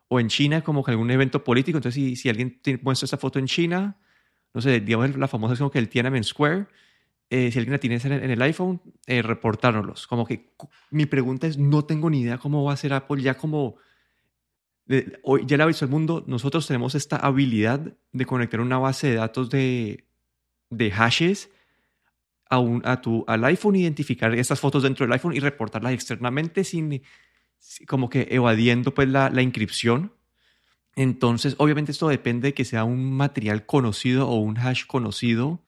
o 0.09 0.21
en 0.21 0.29
China, 0.29 0.63
como 0.63 0.85
que 0.85 0.93
algún 0.93 1.11
evento 1.11 1.43
político. 1.43 1.79
Entonces, 1.79 1.95
si, 1.95 2.17
si 2.17 2.29
alguien 2.29 2.61
muestra 2.83 3.07
esa 3.07 3.17
foto 3.17 3.39
en 3.39 3.47
China, 3.47 3.97
no 4.55 4.61
sé, 4.61 4.81
digamos 4.81 5.17
la 5.17 5.29
famosa 5.29 5.57
como 5.57 5.71
que 5.71 5.79
el 5.79 5.89
Tiananmen 5.89 6.25
Square, 6.25 6.67
eh, 7.29 7.51
si 7.51 7.59
alguien 7.59 7.73
la 7.73 7.79
tiene 7.79 7.97
en 7.97 8.31
el, 8.31 8.43
iPhone, 8.43 8.81
eh, 9.07 9.21
reportárnoslos. 9.21 10.07
Como 10.07 10.25
que 10.25 10.53
mi 10.91 11.07
pregunta 11.07 11.47
es, 11.47 11.59
no 11.59 11.85
tengo 11.85 12.09
ni 12.09 12.21
idea 12.21 12.39
cómo 12.39 12.65
va 12.65 12.73
a 12.73 12.77
ser 12.77 12.93
Apple 12.93 13.21
ya 13.21 13.37
como... 13.37 13.77
hoy 15.25 15.45
ya 15.45 15.57
le 15.57 15.63
ha 15.65 15.67
visto 15.67 15.85
el 15.85 15.91
mundo, 15.91 16.25
nosotros 16.29 16.67
tenemos 16.67 16.95
esta 16.95 17.17
habilidad 17.17 17.97
de 18.13 18.27
conectar 18.27 18.61
una 18.61 18.79
base 18.79 19.09
de 19.09 19.17
datos 19.17 19.51
de, 19.51 20.07
de 20.71 20.91
hashes 20.93 21.51
a, 22.49 22.61
un, 22.61 22.81
a 22.85 23.01
tu, 23.01 23.25
al 23.27 23.45
iPhone, 23.45 23.75
identificar 23.75 24.33
estas 24.35 24.61
fotos 24.61 24.85
dentro 24.85 25.05
del 25.05 25.13
iPhone 25.13 25.35
y 25.35 25.41
reportarlas 25.41 25.93
externamente 25.93 26.63
sin, 26.63 27.03
como 27.87 28.11
que 28.11 28.29
evadiendo 28.31 28.95
pues 28.95 29.09
la, 29.09 29.31
la 29.31 29.43
inscripción. 29.43 30.13
Entonces, 30.95 31.55
obviamente 31.59 31.93
esto 31.93 32.09
depende 32.09 32.49
de 32.49 32.55
que 32.55 32.65
sea 32.65 32.85
un 32.85 33.13
material 33.13 33.67
conocido 33.67 34.29
o 34.29 34.37
un 34.37 34.59
hash 34.59 34.87
conocido 34.87 35.63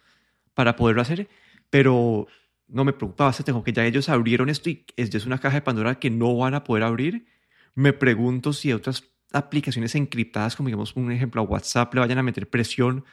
para 0.55 0.75
poderlo 0.76 1.02
hacer, 1.02 1.28
pero 1.71 2.26
no 2.67 2.85
me 2.85 2.93
preocupa 2.93 3.33
tengo 3.33 3.64
que 3.64 3.73
ya 3.73 3.85
ellos 3.85 4.09
abrieron 4.09 4.49
esto 4.49 4.71
y 4.71 4.85
es 4.97 5.26
una 5.26 5.38
caja 5.38 5.57
de 5.57 5.62
Pandora 5.62 5.99
que 5.99 6.11
no 6.11 6.37
van 6.37 6.55
a 6.55 6.64
poder 6.64 6.85
abrir. 6.85 7.26
Me 7.75 7.93
pregunto 7.93 8.52
si 8.52 8.73
otras 8.73 9.05
aplicaciones 9.33 9.95
encriptadas, 9.95 10.57
como 10.57 10.69
digamos 10.69 10.97
un 10.97 11.12
ejemplo 11.12 11.40
a 11.40 11.45
WhatsApp, 11.45 11.93
le 11.95 12.00
vayan 12.00 12.19
a 12.19 12.23
meter 12.23 12.49
presión 12.49 13.05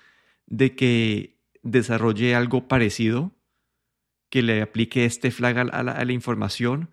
de 0.47 0.75
que 0.75 1.37
desarrolle 1.61 2.35
algo 2.35 2.67
parecido, 2.67 3.31
que 4.29 4.41
le 4.41 4.61
aplique 4.61 5.05
este 5.05 5.31
flag 5.31 5.57
a 5.57 5.63
la, 5.63 5.91
a 5.91 6.05
la 6.05 6.13
información 6.13 6.89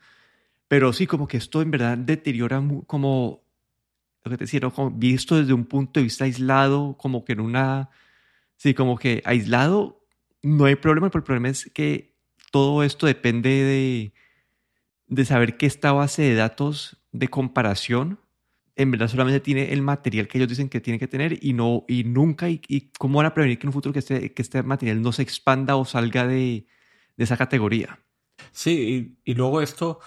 pero 0.72 0.94
sí, 0.94 1.06
como 1.06 1.28
que 1.28 1.36
esto 1.36 1.60
en 1.60 1.70
verdad 1.70 1.98
deteriora 1.98 2.62
como, 2.86 3.44
lo 4.24 4.30
que 4.30 4.38
te 4.38 4.44
decía, 4.44 4.58
como 4.70 4.90
visto 4.90 5.36
desde 5.36 5.52
un 5.52 5.66
punto 5.66 6.00
de 6.00 6.04
vista 6.04 6.24
aislado, 6.24 6.96
como 6.96 7.26
que 7.26 7.34
en 7.34 7.40
una, 7.40 7.90
sí, 8.56 8.72
como 8.72 8.96
que 8.96 9.20
aislado 9.26 10.02
no 10.40 10.64
hay 10.64 10.76
problema, 10.76 11.10
pero 11.10 11.18
el 11.18 11.24
problema 11.24 11.50
es 11.50 11.70
que 11.74 12.14
todo 12.50 12.84
esto 12.84 13.06
depende 13.06 13.50
de, 13.50 14.14
de 15.08 15.24
saber 15.26 15.58
qué 15.58 15.66
esta 15.66 15.92
base 15.92 16.22
de 16.22 16.36
datos 16.36 16.96
de 17.12 17.28
comparación 17.28 18.18
en 18.74 18.92
verdad 18.92 19.08
solamente 19.08 19.40
tiene 19.40 19.74
el 19.74 19.82
material 19.82 20.26
que 20.26 20.38
ellos 20.38 20.48
dicen 20.48 20.70
que 20.70 20.80
tiene 20.80 20.98
que 20.98 21.06
tener 21.06 21.38
y 21.44 21.52
no 21.52 21.84
y 21.86 22.04
nunca 22.04 22.48
y, 22.48 22.90
cómo 22.98 23.18
van 23.18 23.26
a 23.26 23.34
prevenir 23.34 23.58
que 23.58 23.66
en 23.66 23.68
un 23.68 23.74
futuro 23.74 23.92
que 23.92 23.98
este, 23.98 24.32
que 24.32 24.40
este 24.40 24.62
material 24.62 25.02
no 25.02 25.12
se 25.12 25.20
expanda 25.20 25.76
o 25.76 25.84
salga 25.84 26.26
de, 26.26 26.66
de 27.18 27.24
esa 27.24 27.36
categoría. 27.36 28.00
Sí, 28.52 29.14
y, 29.24 29.32
y 29.32 29.34
luego 29.34 29.60
esto 29.60 30.00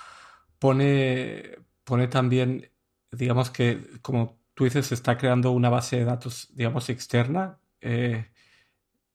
pone, 0.59 1.57
pone 1.83 2.07
también, 2.07 2.71
digamos 3.11 3.51
que, 3.51 3.81
como 4.01 4.39
tú 4.53 4.65
dices, 4.65 4.87
se 4.87 4.95
está 4.95 5.17
creando 5.17 5.51
una 5.51 5.69
base 5.69 5.97
de 5.97 6.05
datos, 6.05 6.49
digamos, 6.53 6.89
externa, 6.89 7.59
eh, 7.81 8.31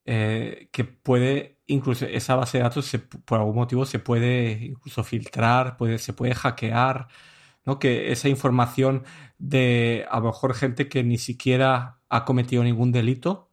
eh, 0.07 0.69
que 0.73 0.85
puede, 0.85 1.59
incluso 1.67 2.07
esa 2.07 2.37
base 2.37 2.59
de 2.59 2.65
datos, 2.65 2.91
por 3.25 3.39
algún 3.39 3.57
motivo, 3.57 3.87
se 3.87 3.99
puede 3.99 4.53
incluso 4.65 5.05
filtrar, 5.05 5.77
puede, 5.77 5.99
se 5.99 6.13
puede 6.13 6.35
hackear, 6.35 7.09
¿no? 7.65 7.79
Que 7.79 8.13
esa 8.13 8.29
información 8.29 9.05
de, 9.39 10.07
a 10.11 10.21
lo 10.21 10.27
mejor, 10.27 10.55
gente 10.55 10.89
que 10.89 11.05
ni 11.05 11.19
siquiera 11.19 12.01
ha 12.09 12.25
cometido 12.25 12.65
ningún 12.65 12.93
delito, 12.93 13.51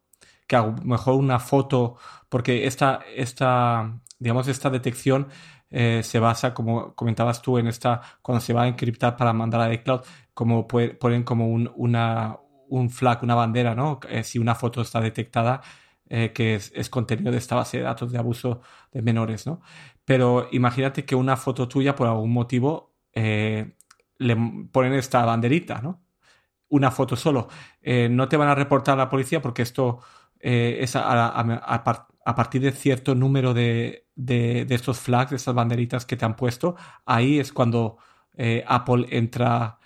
que 0.48 0.56
a 0.56 0.62
lo 0.68 0.74
mejor 0.84 1.16
una 1.16 1.40
foto, 1.40 1.98
porque 2.30 2.68
esta, 2.68 3.02
esta 3.16 4.00
digamos, 4.20 4.48
esta 4.48 4.70
detección 4.70 5.28
eh, 5.70 6.02
se 6.04 6.20
basa, 6.20 6.54
como 6.54 6.96
comentabas 6.96 7.42
tú, 7.42 7.58
en 7.58 7.68
esta, 7.68 8.02
cuando 8.22 8.42
se 8.42 8.54
va 8.54 8.64
a 8.64 8.68
encriptar 8.68 9.18
para 9.18 9.34
mandar 9.34 9.62
a 9.62 9.74
iCloud, 9.74 10.02
como 10.34 10.68
ponen 10.68 11.24
como 11.24 11.48
un, 11.48 11.72
una, 11.76 12.38
un 12.70 12.90
flag, 12.90 13.24
una 13.24 13.36
bandera, 13.36 13.76
¿no? 13.76 14.00
Eh, 14.10 14.24
si 14.24 14.40
una 14.40 14.56
foto 14.56 14.82
está 14.82 15.02
detectada, 15.02 15.62
eh, 16.10 16.32
que 16.34 16.56
es, 16.56 16.90
contenido 16.90 17.32
de 17.32 17.38
esta 17.38 17.56
base 17.56 17.78
de 17.78 17.84
datos 17.84 18.12
de 18.12 18.18
abuso 18.18 18.62
de 18.92 19.02
menores, 19.02 19.46
¿no? 19.46 19.62
Pero 20.06 20.48
imagínate 20.52 21.06
que 21.06 21.16
una 21.16 21.36
foto 21.38 21.68
tuya, 21.68 21.96
por 21.96 22.08
algún 22.08 22.32
motivo, 22.32 22.96
le 23.14 24.36
ponen 24.72 24.94
esta 24.94 25.26
banderita, 25.26 25.82
¿no? 25.82 26.04
Una 26.70 26.92
foto 26.92 27.16
solo. 27.16 27.48
no 28.10 28.28
te 28.30 28.38
van 28.38 28.50
a 28.50 28.56
reportar 28.56 28.94
a 28.96 28.98
la 28.98 29.10
policía 29.10 29.42
porque 29.42 29.64
esto 29.64 30.00
es 30.40 30.96
a 30.96 32.36
partir 32.36 32.62
de 32.62 32.72
cierto 32.72 33.16
número 33.16 33.54
de, 33.54 34.07
de, 34.18 34.66
estos 34.70 35.00
flags, 35.00 35.30
de 35.30 35.38
estas 35.38 35.56
banderitas 35.56 36.06
que 36.06 36.18
te 36.18 36.26
han 36.26 36.36
puesto, 36.36 36.76
ahí 37.06 37.40
es 37.40 37.54
cuando 37.54 37.98
eh, 38.36 38.64
Apple 38.68 39.06
entra, 39.12 39.80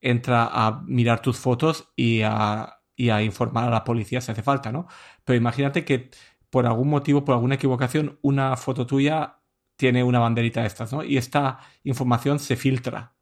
entra 0.00 0.48
a 0.50 0.82
mirar 0.86 1.20
tus 1.20 1.38
fotos 1.38 1.92
y 1.94 2.22
a, 2.22 2.80
y 2.96 3.10
a 3.10 3.22
informar 3.22 3.68
a 3.68 3.70
la 3.70 3.84
policía 3.84 4.20
si 4.20 4.32
hace 4.32 4.42
falta, 4.42 4.72
¿no? 4.72 4.86
Pero 5.24 5.36
imagínate 5.36 5.84
que 5.84 6.10
por 6.50 6.66
algún 6.66 6.88
motivo, 6.88 7.24
por 7.24 7.34
alguna 7.34 7.56
equivocación, 7.56 8.18
una 8.22 8.56
foto 8.56 8.86
tuya 8.86 9.38
tiene 9.76 10.02
una 10.02 10.18
banderita 10.20 10.62
de 10.62 10.68
estas, 10.68 10.92
¿no? 10.92 11.04
Y 11.04 11.16
esta 11.18 11.58
información 11.84 12.38
se 12.38 12.56
filtra. 12.56 13.14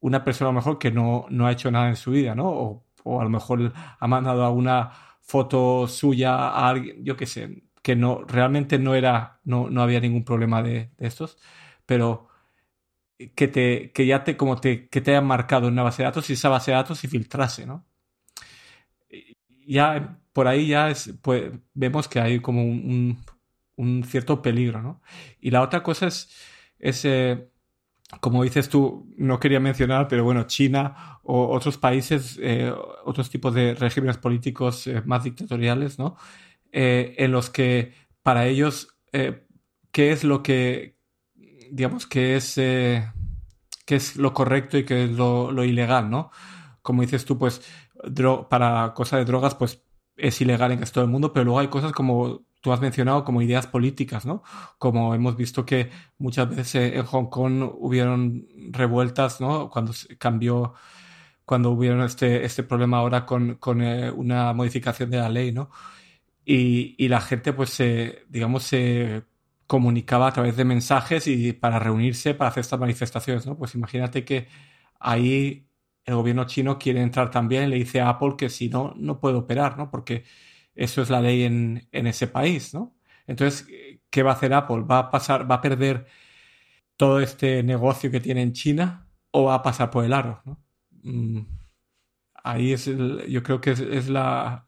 Una 0.00 0.24
persona 0.24 0.50
a 0.50 0.52
lo 0.52 0.56
mejor 0.56 0.78
que 0.78 0.90
no, 0.90 1.26
no 1.30 1.46
ha 1.46 1.52
hecho 1.52 1.70
nada 1.70 1.88
en 1.88 1.96
su 1.96 2.10
vida, 2.10 2.34
¿no? 2.34 2.48
O, 2.48 2.86
o 3.04 3.20
a 3.20 3.24
lo 3.24 3.30
mejor 3.30 3.72
ha 4.00 4.06
mandado 4.08 4.44
a 4.44 4.50
una 4.50 4.90
foto 5.20 5.86
suya 5.88 6.34
a 6.34 6.68
alguien, 6.68 7.04
yo 7.04 7.16
qué 7.16 7.26
sé, 7.26 7.64
que 7.84 7.96
no, 7.96 8.24
realmente 8.24 8.78
no 8.78 8.94
era, 8.94 9.40
no, 9.44 9.68
no 9.68 9.82
había 9.82 10.00
ningún 10.00 10.24
problema 10.24 10.62
de, 10.62 10.90
estos, 10.98 11.36
pero 11.84 12.28
que, 13.36 13.46
te, 13.46 13.92
que 13.92 14.06
ya 14.06 14.24
te, 14.24 14.38
como 14.38 14.58
te, 14.58 14.88
que 14.88 15.02
te 15.02 15.10
hayan 15.10 15.26
marcado 15.26 15.68
en 15.68 15.74
una 15.74 15.82
base 15.82 16.02
de 16.02 16.06
datos 16.06 16.30
y 16.30 16.32
esa 16.32 16.48
base 16.48 16.70
de 16.70 16.78
datos 16.78 16.98
se 16.98 17.08
filtrase, 17.08 17.66
¿no? 17.66 17.84
Ya 19.66 20.18
por 20.32 20.48
ahí 20.48 20.68
ya 20.68 20.88
es, 20.90 21.12
pues, 21.20 21.52
vemos 21.74 22.08
que 22.08 22.20
hay 22.20 22.40
como 22.40 22.62
un, 22.64 23.18
un, 23.76 24.04
cierto 24.04 24.40
peligro, 24.40 24.80
¿no? 24.80 25.02
Y 25.40 25.50
la 25.50 25.60
otra 25.60 25.82
cosa 25.82 26.06
es, 26.06 26.30
es 26.78 27.04
eh, 27.04 27.50
como 28.20 28.44
dices 28.44 28.70
tú, 28.70 29.12
no 29.18 29.38
quería 29.38 29.60
mencionar, 29.60 30.08
pero 30.08 30.24
bueno, 30.24 30.44
China 30.44 31.18
o 31.22 31.48
otros 31.54 31.76
países, 31.76 32.38
eh, 32.42 32.72
otros 33.04 33.28
tipos 33.28 33.52
de 33.54 33.74
regímenes 33.74 34.16
políticos 34.16 34.86
eh, 34.86 35.02
más 35.04 35.24
dictatoriales, 35.24 35.98
¿no? 35.98 36.16
Eh, 36.76 37.14
en 37.18 37.30
los 37.30 37.50
que 37.50 37.94
para 38.24 38.48
ellos, 38.48 38.88
eh, 39.12 39.46
¿qué 39.92 40.10
es 40.10 40.24
lo 40.24 40.42
que, 40.42 40.98
digamos, 41.70 42.08
qué 42.08 42.34
es, 42.34 42.58
eh, 42.58 43.08
qué 43.86 43.94
es 43.94 44.16
lo 44.16 44.34
correcto 44.34 44.76
y 44.76 44.84
qué 44.84 45.04
es 45.04 45.10
lo, 45.12 45.64
ilegal, 45.64 46.10
¿no? 46.10 46.32
Como 46.82 47.02
dices 47.02 47.24
tú, 47.24 47.38
pues 47.38 47.62
para 48.50 48.92
cosas 48.94 49.20
de 49.20 49.24
drogas, 49.24 49.54
pues 49.54 49.84
es 50.16 50.40
ilegal 50.40 50.72
en 50.72 50.82
todo 50.84 51.04
el 51.04 51.10
mundo, 51.10 51.32
pero 51.32 51.44
luego 51.44 51.60
hay 51.60 51.68
cosas 51.68 51.92
como 51.92 52.42
tú 52.60 52.72
has 52.72 52.80
mencionado 52.80 53.24
como 53.24 53.40
ideas 53.40 53.68
políticas, 53.68 54.26
¿no? 54.26 54.42
Como 54.78 55.14
hemos 55.14 55.36
visto 55.36 55.64
que 55.64 55.90
muchas 56.18 56.48
veces 56.48 56.92
en 56.94 57.04
Hong 57.04 57.26
Kong 57.26 57.70
hubieron 57.78 58.48
revueltas, 58.72 59.40
¿no? 59.40 59.70
Cuando 59.70 59.92
cambió, 60.18 60.74
cuando 61.44 61.70
hubieron 61.70 62.02
este, 62.02 62.44
este 62.44 62.64
problema 62.64 62.98
ahora 62.98 63.26
con, 63.26 63.56
con 63.56 63.80
una 63.80 64.52
modificación 64.54 65.10
de 65.10 65.18
la 65.18 65.28
ley, 65.28 65.52
¿no? 65.52 65.70
Y, 66.44 67.08
la 67.08 67.20
gente 67.20 67.52
pues 67.52 67.70
se, 67.70 68.24
digamos, 68.28 68.64
se 68.64 69.24
comunicaba 69.66 70.28
a 70.28 70.32
través 70.32 70.56
de 70.56 70.64
mensajes 70.64 71.26
y 71.26 71.52
para 71.52 71.78
reunirse 71.78 72.34
para 72.34 72.50
hacer 72.50 72.62
estas 72.62 72.80
manifestaciones, 72.80 73.46
¿no? 73.46 73.56
Pues 73.56 73.74
imagínate 73.74 74.24
que 74.24 74.48
ahí 75.00 75.68
el 76.04 76.14
gobierno 76.16 76.44
chino 76.44 76.78
quiere 76.78 77.00
entrar 77.02 77.30
también 77.30 77.64
y 77.64 77.68
le 77.68 77.76
dice 77.76 78.00
a 78.00 78.10
Apple 78.10 78.34
que 78.38 78.50
si 78.50 78.68
no, 78.68 78.94
no 78.96 79.20
puede 79.20 79.36
operar, 79.36 79.78
¿no? 79.78 79.90
Porque 79.90 80.24
eso 80.74 81.02
es 81.02 81.10
la 81.10 81.20
ley 81.20 81.44
en, 81.44 81.88
en 81.92 82.06
ese 82.06 82.26
país, 82.26 82.74
¿no? 82.74 82.96
Entonces, 83.26 83.66
¿qué 84.10 84.22
va 84.22 84.32
a 84.32 84.34
hacer 84.34 84.52
Apple? 84.54 84.82
¿Va 84.82 84.98
a 84.98 85.10
pasar, 85.10 85.50
va 85.50 85.56
a 85.56 85.60
perder 85.60 86.06
todo 86.96 87.20
este 87.20 87.62
negocio 87.62 88.10
que 88.10 88.20
tiene 88.20 88.42
en 88.42 88.52
China 88.52 89.08
o 89.30 89.44
va 89.44 89.56
a 89.56 89.62
pasar 89.62 89.90
por 89.90 90.04
el 90.04 90.12
aro, 90.12 90.42
¿no? 90.44 90.62
Mm, 91.02 91.40
ahí 92.44 92.72
es, 92.72 92.84
yo 92.86 93.42
creo 93.42 93.60
que 93.60 93.72
es 93.72 94.08
la, 94.08 94.63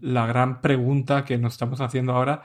la 0.00 0.26
gran 0.26 0.60
pregunta 0.60 1.24
que 1.24 1.38
nos 1.38 1.54
estamos 1.54 1.80
haciendo 1.80 2.12
ahora 2.12 2.42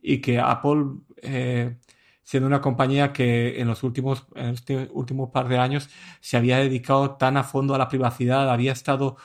y 0.00 0.20
que 0.20 0.38
Apple, 0.38 0.84
eh, 1.22 1.78
siendo 2.22 2.46
una 2.46 2.60
compañía 2.60 3.12
que 3.12 3.60
en 3.60 3.68
los 3.68 3.82
últimos, 3.82 4.26
en 4.34 4.50
este 4.50 4.90
par 5.32 5.48
de 5.48 5.58
años 5.58 5.88
se 6.20 6.36
había 6.36 6.58
dedicado 6.58 7.16
tan 7.16 7.36
a 7.36 7.44
fondo 7.44 7.74
a 7.74 7.78
la 7.78 7.88
privacidad, 7.88 8.50
había 8.50 8.72
estado, 8.72 9.16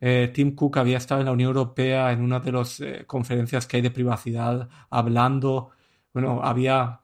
eh, 0.00 0.30
Tim 0.34 0.54
Cook 0.54 0.78
había 0.78 0.98
estado 0.98 1.20
en 1.20 1.26
la 1.26 1.32
Unión 1.32 1.48
Europea 1.48 2.12
en 2.12 2.22
una 2.22 2.40
de 2.40 2.52
las 2.52 2.80
eh, 2.80 3.04
conferencias 3.06 3.66
que 3.66 3.78
hay 3.78 3.82
de 3.82 3.90
privacidad, 3.90 4.68
hablando, 4.90 5.70
bueno, 6.12 6.42
había, 6.42 7.02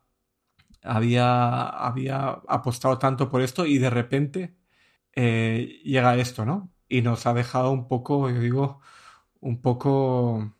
había, 0.82 1.68
había 1.68 2.28
apostado 2.48 2.98
tanto 2.98 3.28
por 3.30 3.42
esto 3.42 3.66
y 3.66 3.78
de 3.78 3.90
repente 3.90 4.56
llega 5.14 6.16
esto, 6.16 6.44
¿no? 6.46 6.70
Y 6.88 7.02
nos 7.02 7.26
ha 7.26 7.34
dejado 7.34 7.70
un 7.72 7.88
poco, 7.88 8.30
yo 8.30 8.40
digo, 8.40 8.80
un 9.42 9.60
poco 9.60 10.54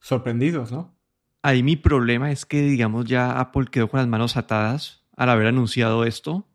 sorprendidos, 0.00 0.70
¿no? 0.70 0.94
Ahí 1.42 1.62
mi 1.62 1.76
problema 1.76 2.30
es 2.30 2.46
que, 2.46 2.62
digamos, 2.62 3.06
ya 3.06 3.40
Apple 3.40 3.66
quedó 3.70 3.88
con 3.88 3.98
las 3.98 4.08
manos 4.08 4.36
atadas 4.36 5.04
al 5.16 5.30
haber 5.30 5.48
anunciado 5.48 6.04
esto, 6.04 6.46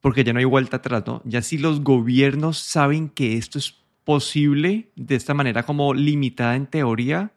porque 0.00 0.24
ya 0.24 0.32
no 0.32 0.38
hay 0.38 0.46
vuelta 0.46 0.78
atrás, 0.78 1.04
¿no? 1.06 1.22
Ya 1.24 1.42
si 1.42 1.58
los 1.58 1.82
gobiernos 1.82 2.58
saben 2.58 3.10
que 3.10 3.36
esto 3.36 3.58
es 3.58 3.76
posible 4.04 4.90
de 4.96 5.14
esta 5.14 5.34
manera 5.34 5.64
como 5.64 5.92
limitada 5.94 6.56
en 6.56 6.66
teoría, 6.66 7.34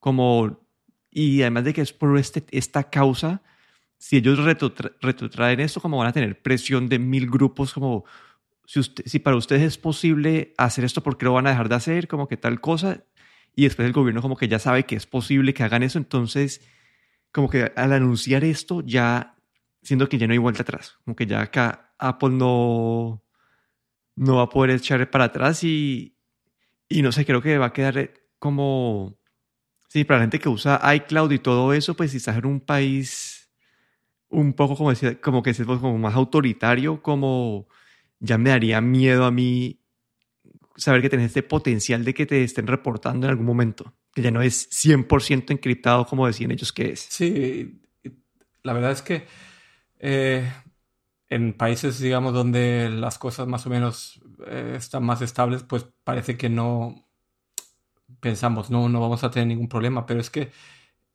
como, 0.00 0.60
y 1.10 1.42
además 1.42 1.64
de 1.64 1.74
que 1.74 1.82
es 1.82 1.92
por 1.92 2.18
este, 2.18 2.44
esta 2.50 2.90
causa, 2.90 3.42
si 3.98 4.16
ellos 4.16 4.38
retrotraen 5.00 5.60
esto, 5.60 5.80
como 5.80 5.98
van 5.98 6.08
a 6.08 6.12
tener 6.12 6.42
presión 6.42 6.88
de 6.88 6.98
mil 6.98 7.30
grupos, 7.30 7.72
como 7.72 8.04
si, 8.68 8.80
usted, 8.80 9.02
si 9.06 9.18
para 9.18 9.34
ustedes 9.34 9.62
es 9.62 9.78
posible 9.78 10.52
hacer 10.58 10.84
esto, 10.84 11.02
¿por 11.02 11.16
qué 11.16 11.24
lo 11.24 11.32
van 11.32 11.46
a 11.46 11.50
dejar 11.50 11.70
de 11.70 11.74
hacer? 11.74 12.06
Como 12.06 12.28
que 12.28 12.36
tal 12.36 12.60
cosa. 12.60 13.02
Y 13.56 13.64
después 13.64 13.86
el 13.86 13.94
gobierno 13.94 14.20
como 14.20 14.36
que 14.36 14.46
ya 14.46 14.58
sabe 14.58 14.84
que 14.84 14.94
es 14.94 15.06
posible 15.06 15.54
que 15.54 15.62
hagan 15.62 15.82
eso. 15.82 15.96
Entonces, 15.96 16.60
como 17.32 17.48
que 17.48 17.72
al 17.74 17.94
anunciar 17.94 18.44
esto, 18.44 18.82
ya 18.82 19.36
siendo 19.80 20.06
que 20.10 20.18
ya 20.18 20.26
no 20.26 20.34
hay 20.34 20.38
vuelta 20.38 20.64
atrás. 20.64 20.98
Como 21.02 21.16
que 21.16 21.24
ya 21.24 21.40
acá 21.40 21.94
Apple 21.98 22.32
no, 22.32 23.24
no 24.16 24.36
va 24.36 24.42
a 24.42 24.48
poder 24.50 24.76
echar 24.76 25.10
para 25.10 25.24
atrás 25.24 25.64
y, 25.64 26.18
y 26.90 27.00
no 27.00 27.10
sé, 27.10 27.24
creo 27.24 27.40
que 27.40 27.56
va 27.56 27.66
a 27.66 27.72
quedar 27.72 28.12
como... 28.38 29.18
Sí, 29.88 30.04
para 30.04 30.18
la 30.18 30.24
gente 30.24 30.40
que 30.40 30.50
usa 30.50 30.78
iCloud 30.94 31.32
y 31.32 31.38
todo 31.38 31.72
eso, 31.72 31.96
pues 31.96 32.10
si 32.10 32.18
estás 32.18 32.36
en 32.36 32.44
un 32.44 32.60
país 32.60 33.50
un 34.28 34.52
poco 34.52 34.76
como 34.76 34.90
decía, 34.90 35.18
como 35.22 35.42
que 35.42 35.50
es 35.50 35.62
como 35.64 35.96
más 35.96 36.14
autoritario, 36.14 37.02
como 37.02 37.66
ya 38.20 38.38
me 38.38 38.50
daría 38.50 38.80
miedo 38.80 39.24
a 39.24 39.30
mí 39.30 39.80
saber 40.76 41.02
que 41.02 41.10
tenés 41.10 41.26
este 41.26 41.42
potencial 41.42 42.04
de 42.04 42.14
que 42.14 42.26
te 42.26 42.44
estén 42.44 42.66
reportando 42.66 43.26
en 43.26 43.30
algún 43.30 43.46
momento, 43.46 43.94
que 44.14 44.22
ya 44.22 44.30
no 44.30 44.42
es 44.42 44.68
100% 44.70 45.52
encriptado 45.52 46.06
como 46.06 46.26
decían 46.26 46.50
ellos 46.50 46.72
que 46.72 46.92
es. 46.92 47.00
Sí, 47.00 47.80
la 48.62 48.72
verdad 48.72 48.92
es 48.92 49.02
que 49.02 49.26
eh, 49.98 50.50
en 51.28 51.52
países, 51.52 51.98
digamos, 51.98 52.32
donde 52.32 52.88
las 52.90 53.18
cosas 53.18 53.46
más 53.46 53.66
o 53.66 53.70
menos 53.70 54.20
eh, 54.46 54.74
están 54.76 55.04
más 55.04 55.20
estables, 55.20 55.62
pues 55.62 55.86
parece 56.04 56.36
que 56.36 56.48
no 56.48 57.08
pensamos, 58.20 58.70
no, 58.70 58.88
no 58.88 59.00
vamos 59.00 59.24
a 59.24 59.30
tener 59.30 59.48
ningún 59.48 59.68
problema, 59.68 60.06
pero 60.06 60.20
es 60.20 60.30
que 60.30 60.50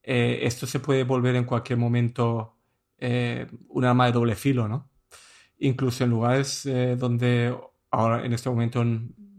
eh, 0.04 0.40
esto 0.44 0.68
se 0.68 0.80
puede 0.80 1.04
volver 1.04 1.36
en 1.36 1.46
cualquier 1.46 1.80
momento 1.80 2.58
eh, 2.98 3.48
un 3.70 3.86
arma 3.86 4.06
de 4.06 4.12
doble 4.12 4.36
filo, 4.36 4.68
¿no? 4.68 4.90
Incluso 5.64 6.04
en 6.04 6.10
lugares 6.10 6.66
eh, 6.66 6.98
donde 6.98 7.56
ahora 7.90 8.26
en 8.26 8.34
este 8.34 8.50
momento 8.50 8.84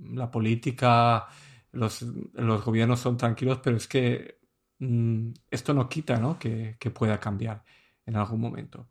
la 0.01 0.31
política, 0.31 1.27
los, 1.73 2.01
los, 2.33 2.65
gobiernos 2.65 3.01
son 3.01 3.19
tranquilos, 3.19 3.61
pero 3.63 3.77
es 3.77 3.87
que 3.87 4.39
mm, 4.79 5.33
esto 5.51 5.75
no 5.75 5.87
quita, 5.87 6.17
¿no? 6.17 6.39
Que, 6.39 6.77
que, 6.81 6.91
pueda 6.91 7.21
cambiar 7.21 7.63
en 8.07 8.17
algún 8.17 8.41
momento. 8.41 8.89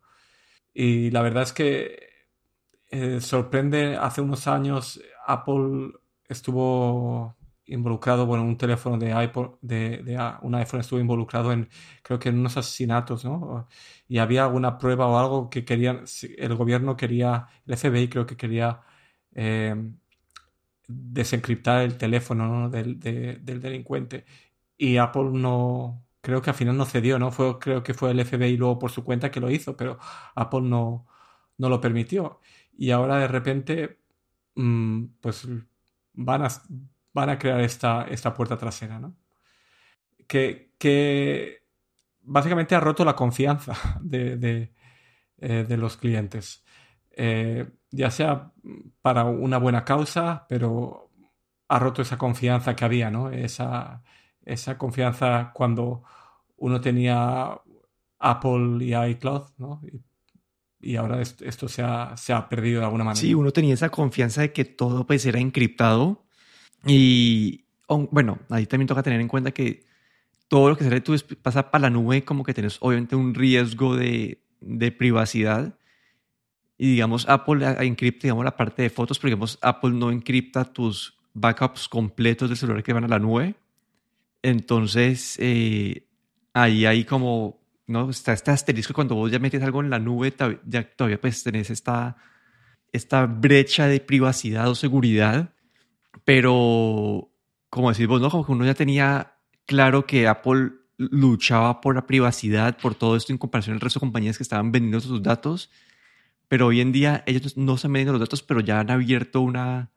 Y 0.73 1.09
la 1.09 1.23
verdad 1.23 1.43
es 1.43 1.53
que 1.53 1.99
eh, 2.91 3.19
sorprende, 3.19 3.97
hace 3.97 4.21
unos 4.21 4.47
años 4.47 5.01
Apple 5.25 5.93
estuvo 6.27 7.35
involucrado, 7.65 8.25
bueno, 8.25 8.43
un 8.43 8.57
teléfono 8.57 8.97
de 8.97 9.13
iPhone, 9.13 9.57
de, 9.61 9.97
de, 10.03 10.17
un 10.41 10.55
iPhone 10.55 10.81
estuvo 10.81 10.99
involucrado 10.99 11.51
en, 11.53 11.69
creo 12.03 12.19
que 12.19 12.29
en 12.29 12.39
unos 12.39 12.57
asesinatos, 12.57 13.25
¿no? 13.25 13.67
Y 14.07 14.17
había 14.19 14.43
alguna 14.43 14.77
prueba 14.77 15.07
o 15.07 15.17
algo 15.17 15.49
que 15.49 15.65
querían, 15.65 16.03
el 16.37 16.55
gobierno 16.55 16.97
quería, 16.97 17.47
el 17.65 17.73
FBI 17.77 18.09
creo 18.09 18.25
que 18.25 18.37
quería 18.37 18.81
eh, 19.33 19.75
desencriptar 20.87 21.81
el 21.83 21.97
teléfono 21.97 22.69
del, 22.69 22.99
del, 22.99 23.43
delincuente. 23.61 24.25
Y 24.77 24.97
Apple 24.97 25.31
no, 25.33 26.05
creo 26.21 26.41
que 26.41 26.49
al 26.49 26.55
final 26.55 26.77
no 26.77 26.85
cedió, 26.85 27.19
¿no? 27.19 27.31
Fue, 27.31 27.59
creo 27.59 27.83
que 27.83 27.93
fue 27.93 28.11
el 28.11 28.19
FBI 28.25 28.57
luego 28.57 28.79
por 28.79 28.91
su 28.91 29.03
cuenta 29.03 29.31
que 29.31 29.39
lo 29.39 29.49
hizo, 29.51 29.77
pero 29.77 29.97
Apple 30.35 30.61
no, 30.61 31.07
no 31.57 31.69
lo 31.69 31.81
permitió. 31.81 32.39
Y 32.77 32.91
ahora 32.91 33.17
de 33.19 33.27
repente, 33.27 33.99
mm, 34.55 35.05
pues 35.21 35.47
van 36.13 36.43
a 36.43 36.49
van 37.13 37.29
a 37.29 37.37
crear 37.37 37.61
esta, 37.61 38.03
esta 38.09 38.33
puerta 38.33 38.57
trasera, 38.57 38.99
¿no? 38.99 39.15
Que, 40.27 40.73
que 40.77 41.63
básicamente 42.21 42.75
ha 42.75 42.79
roto 42.79 43.05
la 43.05 43.15
confianza 43.15 43.75
de, 44.01 44.37
de, 44.37 44.73
eh, 45.37 45.77
los 45.77 45.97
clientes. 45.97 46.63
Eh, 47.11 47.69
ya 47.91 48.09
sea 48.09 48.51
para 49.01 49.23
una 49.25 49.59
buena 49.59 49.85
causa, 49.85 50.45
pero 50.49 51.11
ha 51.67 51.79
roto 51.79 52.01
esa 52.01 52.17
confianza 52.17 52.75
que 52.75 52.85
había, 52.85 53.11
¿no? 53.11 53.29
Esa, 53.29 54.01
esa 54.43 54.77
confianza 54.77 55.51
cuando 55.53 56.03
uno 56.57 56.81
tenía 56.81 57.59
Apple 58.19 58.83
y 58.83 58.95
iCloud, 58.95 59.49
¿no? 59.57 59.81
Y, 60.79 60.95
ahora 60.97 61.21
esto, 61.21 61.69
se, 61.69 61.81
ha, 61.81 62.17
se, 62.17 62.33
ha, 62.33 62.49
perdido 62.49 62.79
de 62.79 62.85
alguna 62.85 63.05
manera. 63.05 63.21
Sí, 63.21 63.33
uno 63.33 63.51
tenía 63.51 63.73
esa 63.73 63.89
confianza 63.89 64.41
de 64.41 64.51
que 64.51 64.65
todo 64.65 65.07
pues 65.07 65.25
era 65.25 65.39
encriptado 65.39 66.25
y 66.85 67.63
bueno, 68.11 68.39
ahí 68.49 68.65
también 68.65 68.87
toca 68.87 69.03
tener 69.03 69.21
en 69.21 69.27
cuenta 69.27 69.51
que 69.51 69.83
todo 70.47 70.69
lo 70.69 70.77
que 70.77 70.83
sale 70.83 71.01
tú 71.01 71.15
pasa 71.41 71.71
para 71.71 71.83
la 71.83 71.89
nube, 71.89 72.23
como 72.23 72.43
que 72.43 72.53
tienes 72.53 72.77
obviamente 72.79 73.15
un 73.15 73.33
riesgo 73.33 73.95
de, 73.95 74.43
de 74.61 74.91
privacidad. 74.91 75.77
Y 76.77 76.91
digamos, 76.91 77.27
Apple 77.29 77.65
encripta, 77.85 78.23
digamos, 78.23 78.43
la 78.45 78.57
parte 78.57 78.81
de 78.81 78.89
fotos, 78.89 79.19
pero 79.19 79.29
digamos, 79.29 79.57
Apple 79.61 79.91
no 79.91 80.11
encripta 80.11 80.65
tus 80.65 81.17
backups 81.33 81.87
completos 81.87 82.49
del 82.49 82.57
celular 82.57 82.83
que 82.83 82.93
van 82.93 83.05
a 83.05 83.07
la 83.07 83.19
nube. 83.19 83.55
Entonces, 84.41 85.37
eh, 85.39 86.07
ahí 86.53 86.85
hay 86.85 87.05
como, 87.05 87.61
¿no? 87.87 88.09
Está 88.09 88.33
este 88.33 88.51
asterisco 88.51 88.93
cuando 88.93 89.15
vos 89.15 89.31
ya 89.31 89.39
metes 89.39 89.63
algo 89.63 89.81
en 89.81 89.89
la 89.89 89.99
nube, 89.99 90.33
ya 90.65 90.83
todavía 90.83 91.21
pues 91.21 91.43
tenés 91.43 91.69
esta, 91.69 92.17
esta 92.91 93.25
brecha 93.25 93.87
de 93.87 93.99
privacidad 93.99 94.69
o 94.69 94.75
seguridad 94.75 95.52
pero, 96.25 97.29
como 97.69 97.91
decís 97.91 98.07
vos, 98.07 98.21
¿no? 98.21 98.29
Como 98.29 98.45
que 98.45 98.51
uno 98.51 98.65
ya 98.65 98.73
tenía 98.73 99.35
claro 99.65 100.05
que 100.05 100.27
Apple 100.27 100.71
luchaba 100.97 101.81
por 101.81 101.95
la 101.95 102.05
privacidad, 102.05 102.77
por 102.77 102.95
todo 102.95 103.15
esto 103.15 103.31
en 103.31 103.37
comparación 103.37 103.75
al 103.75 103.81
resto 103.81 103.99
de 103.99 104.05
compañías 104.05 104.37
que 104.37 104.43
estaban 104.43 104.71
vendiendo 104.71 104.99
sus 104.99 105.21
datos. 105.21 105.69
Pero 106.47 106.67
hoy 106.67 106.81
en 106.81 106.91
día 106.91 107.23
ellos 107.25 107.57
no 107.57 107.75
están 107.75 107.93
vendiendo 107.93 108.13
los 108.13 108.21
datos, 108.21 108.43
pero 108.43 108.59
ya 108.59 108.79
han 108.79 108.91
abierto 108.91 109.41
una, 109.41 109.91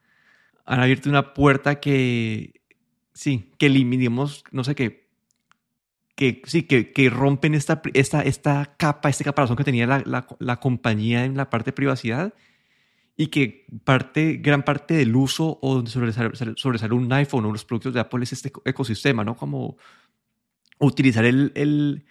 han 0.65 0.81
abierto 0.81 1.11
una 1.11 1.35
puerta 1.35 1.81
que, 1.81 2.63
sí, 3.13 3.53
que 3.59 3.67
eliminemos, 3.67 4.45
no 4.53 4.65
sé 4.65 4.75
qué, 4.75 5.07
que 6.15 6.43
sí, 6.47 6.63
que, 6.63 6.93
que 6.93 7.11
rompen 7.11 7.55
esta, 7.55 7.83
esta, 7.93 8.23
esta 8.23 8.75
capa, 8.79 9.11
este 9.11 9.25
caparazón 9.25 9.57
que 9.57 9.65
tenía 9.65 9.87
la, 9.87 10.03
la, 10.07 10.27
la 10.39 10.57
compañía 10.57 11.25
en 11.25 11.37
la 11.37 11.51
parte 11.51 11.71
de 11.71 11.75
privacidad 11.75 12.33
y 13.17 13.29
que 13.29 13.67
parte, 13.85 14.35
gran 14.43 14.63
parte 14.63 14.95
del 14.95 15.17
uso 15.17 15.59
o 15.63 15.87
sobresale, 15.87 16.95
un 16.95 17.13
iPhone 17.13 17.47
o 17.47 17.53
los 17.53 17.65
productos 17.65 17.95
de 17.95 18.01
Apple 18.01 18.23
es 18.25 18.33
este 18.35 18.53
ecosistema, 18.65 19.25
¿no? 19.25 19.37
Como 19.37 19.79
utilizar 20.79 21.25
el, 21.25 21.51
el, 21.55 22.05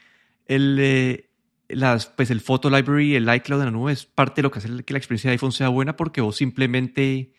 el, 0.47 0.77
eh, 0.79 1.29
las, 1.69 2.07
pues 2.07 2.31
el 2.31 2.41
Photo 2.41 2.71
Library, 2.71 3.15
el 3.15 3.33
iCloud 3.35 3.59
de 3.59 3.65
la 3.65 3.71
nube 3.71 3.93
es 3.93 4.05
parte 4.05 4.41
de 4.41 4.43
lo 4.43 4.51
que 4.51 4.59
hace 4.59 4.83
que 4.83 4.93
la 4.93 4.97
experiencia 4.97 5.29
de 5.29 5.33
iPhone 5.33 5.51
sea 5.51 5.69
buena 5.69 5.95
porque 5.95 6.21
vos 6.21 6.35
simplemente, 6.37 7.33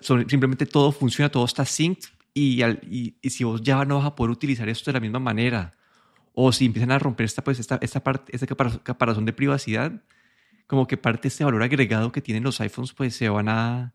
simplemente 0.00 0.66
todo 0.66 0.90
funciona, 0.90 1.28
todo 1.28 1.44
está 1.44 1.64
synced 1.64 2.10
y, 2.34 2.64
y, 2.64 3.16
y, 3.22 3.30
si 3.30 3.44
vos 3.44 3.62
ya 3.62 3.84
no 3.84 3.98
vas 3.98 4.06
a 4.06 4.16
poder 4.16 4.30
utilizar 4.32 4.68
esto 4.68 4.90
de 4.90 4.94
la 4.94 5.00
misma 5.00 5.20
manera 5.20 5.76
o 6.34 6.50
si 6.50 6.64
empiezan 6.64 6.90
a 6.90 6.98
romper 6.98 7.26
esta, 7.26 7.44
pues 7.44 7.60
esta, 7.60 7.78
esta 7.82 8.02
parte, 8.02 8.34
esta 8.34 8.46
caparazón 8.46 9.26
de 9.26 9.32
privacidad, 9.32 10.02
como 10.72 10.86
que 10.86 10.96
parte 10.96 11.24
de 11.24 11.28
este 11.28 11.44
valor 11.44 11.62
agregado 11.62 12.12
que 12.12 12.22
tienen 12.22 12.44
los 12.44 12.58
iPhones, 12.62 12.94
pues 12.94 13.14
se 13.14 13.28
van 13.28 13.50
a, 13.50 13.92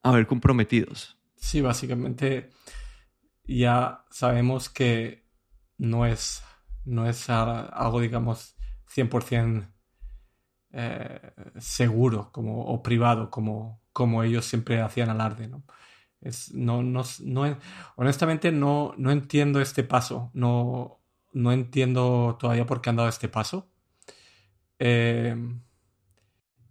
a 0.00 0.12
ver 0.12 0.28
comprometidos. 0.28 1.18
Sí, 1.34 1.60
básicamente 1.60 2.50
ya 3.42 4.04
sabemos 4.08 4.68
que 4.68 5.24
no 5.76 6.06
es, 6.06 6.40
no 6.84 7.08
es 7.08 7.28
algo, 7.28 8.00
digamos, 8.00 8.54
100% 8.94 9.72
eh, 10.70 11.32
seguro 11.58 12.30
como, 12.30 12.66
o 12.66 12.80
privado, 12.80 13.28
como, 13.28 13.82
como 13.92 14.22
ellos 14.22 14.44
siempre 14.44 14.80
hacían 14.80 15.10
alarde. 15.10 15.48
¿no? 15.48 15.64
Es, 16.20 16.54
no, 16.54 16.84
no, 16.84 17.02
no, 17.24 17.58
honestamente 17.96 18.52
no, 18.52 18.94
no 18.98 19.10
entiendo 19.10 19.60
este 19.60 19.82
paso. 19.82 20.30
No, 20.32 21.00
no 21.32 21.50
entiendo 21.50 22.36
todavía 22.38 22.66
por 22.66 22.80
qué 22.82 22.90
han 22.90 22.96
dado 22.96 23.08
este 23.08 23.28
paso. 23.28 23.68
Eh, 24.78 25.34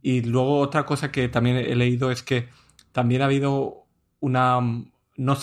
y 0.02 0.22
luego 0.22 0.60
otra 0.60 0.86
cosa 0.86 1.12
que 1.12 1.30
también 1.30 1.58
he 1.58 1.76
leído 1.76 2.12
es 2.12 2.24
que 2.24 2.50
también 2.92 3.22
ha 3.22 3.26
habido 3.26 3.86
una... 4.20 4.60
No, 5.18 5.38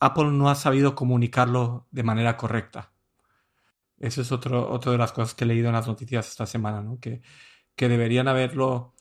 Apple 0.00 0.30
no 0.32 0.50
ha 0.50 0.54
sabido 0.54 0.94
comunicarlo 0.94 1.86
de 1.90 2.02
manera 2.02 2.36
correcta. 2.36 2.92
Eso 3.98 4.22
es 4.22 4.32
otro, 4.32 4.70
otra 4.70 4.92
de 4.92 4.98
las 4.98 5.12
cosas 5.12 5.34
que 5.34 5.44
he 5.44 5.46
leído 5.48 5.68
en 5.68 5.74
las 5.74 5.86
noticias 5.88 6.28
esta 6.28 6.46
semana, 6.46 6.82
¿no? 6.82 7.00
Que, 7.00 7.22
que 7.74 7.88
deberían 7.88 8.28
haberlo, 8.28 8.94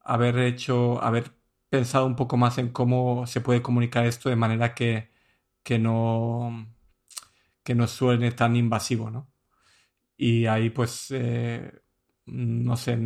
haber 0.00 0.38
hecho, 0.40 1.02
haber 1.02 1.32
pensado 1.70 2.06
un 2.06 2.16
poco 2.16 2.36
más 2.36 2.58
en 2.58 2.70
cómo 2.70 3.26
se 3.26 3.40
puede 3.40 3.62
comunicar 3.62 4.06
esto 4.06 4.28
de 4.28 4.36
manera 4.36 4.74
que, 4.74 5.10
que 5.62 5.78
no 5.78 6.66
que 7.64 7.74
no 7.74 7.88
suene 7.88 8.32
tan 8.32 8.56
invasivo, 8.56 9.10
¿no? 9.10 9.28
Y 10.16 10.46
ahí 10.46 10.70
pues, 10.70 11.08
eh, 11.10 11.72
no 12.26 12.76
sé, 12.76 12.96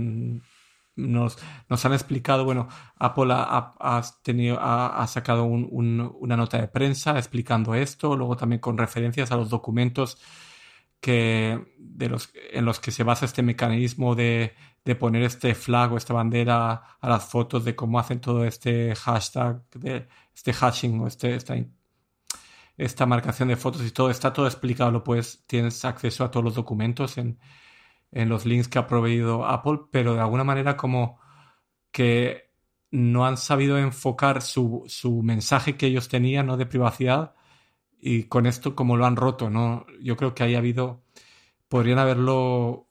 nos, 0.99 1.39
nos, 1.69 1.85
han 1.85 1.93
explicado, 1.93 2.45
bueno, 2.45 2.69
Apple 2.97 3.33
ha, 3.33 4.03
tenido, 4.23 4.59
ha, 4.61 5.07
sacado 5.07 5.45
una 5.45 6.37
nota 6.37 6.61
de 6.61 6.69
prensa 6.69 7.17
explicando 7.19 7.75
esto, 7.75 8.17
luego 8.17 8.37
también 8.37 8.61
con 8.61 8.77
referencias 8.77 9.31
a 9.33 9.37
los 9.37 9.49
documentos 9.49 10.19
que, 11.01 11.75
de 11.79 12.09
los, 12.09 12.31
en 12.53 12.65
los 12.65 12.81
que 12.81 12.91
se 12.91 13.05
basa 13.05 13.27
este 13.27 13.43
mecanismo 13.43 14.15
de, 14.15 14.55
de 14.85 14.95
poner 14.97 15.23
este 15.23 15.55
flag 15.55 15.93
o 15.93 15.97
esta 15.97 16.15
bandera 16.15 16.73
a 17.01 17.09
las 17.09 17.25
fotos 17.27 17.65
de 17.65 17.77
cómo 17.77 17.99
hacen 17.99 18.21
todo 18.21 18.45
este 18.45 18.95
hashtag, 18.97 19.63
de, 19.75 20.09
este 20.35 20.53
hashing 20.53 21.01
o 21.01 21.07
este, 21.07 21.35
esta 21.35 21.55
esta 22.77 23.07
marcación 23.07 23.49
de 23.49 23.57
fotos 23.57 23.85
y 23.85 23.91
todo, 23.91 24.11
está 24.11 24.33
todo 24.33 24.47
explicado, 24.47 24.93
lo 24.93 25.03
tienes 25.47 25.85
acceso 25.85 26.25
a 26.25 26.31
todos 26.31 26.45
los 26.45 26.55
documentos 26.55 27.19
en, 27.19 27.39
en 28.11 28.29
los 28.29 28.47
links 28.47 28.69
que 28.69 28.79
ha 28.79 28.87
proveído 28.87 29.47
Apple, 29.47 29.81
pero 29.91 30.15
de 30.15 30.21
alguna 30.21 30.45
manera 30.45 30.77
como 30.77 31.21
que 31.93 32.51
no 32.91 33.27
han 33.27 33.37
sabido 33.37 33.79
enfocar 33.79 34.43
su, 34.43 34.85
su 34.87 35.23
mensaje 35.23 35.77
que 35.77 35.87
ellos 35.87 36.09
tenían 36.09 36.47
¿no? 36.47 36.57
de 36.57 36.67
privacidad 36.67 37.35
y 38.01 38.25
con 38.25 38.47
esto 38.47 38.75
como 38.75 38.97
lo 38.97 39.07
han 39.07 39.17
roto, 39.17 39.51
¿no? 39.51 39.87
Yo 40.01 40.17
creo 40.17 40.35
que 40.35 40.45
ahí 40.45 40.55
ha 40.55 40.59
habido, 40.59 41.03
podrían 41.69 41.99
haberlo 41.99 42.89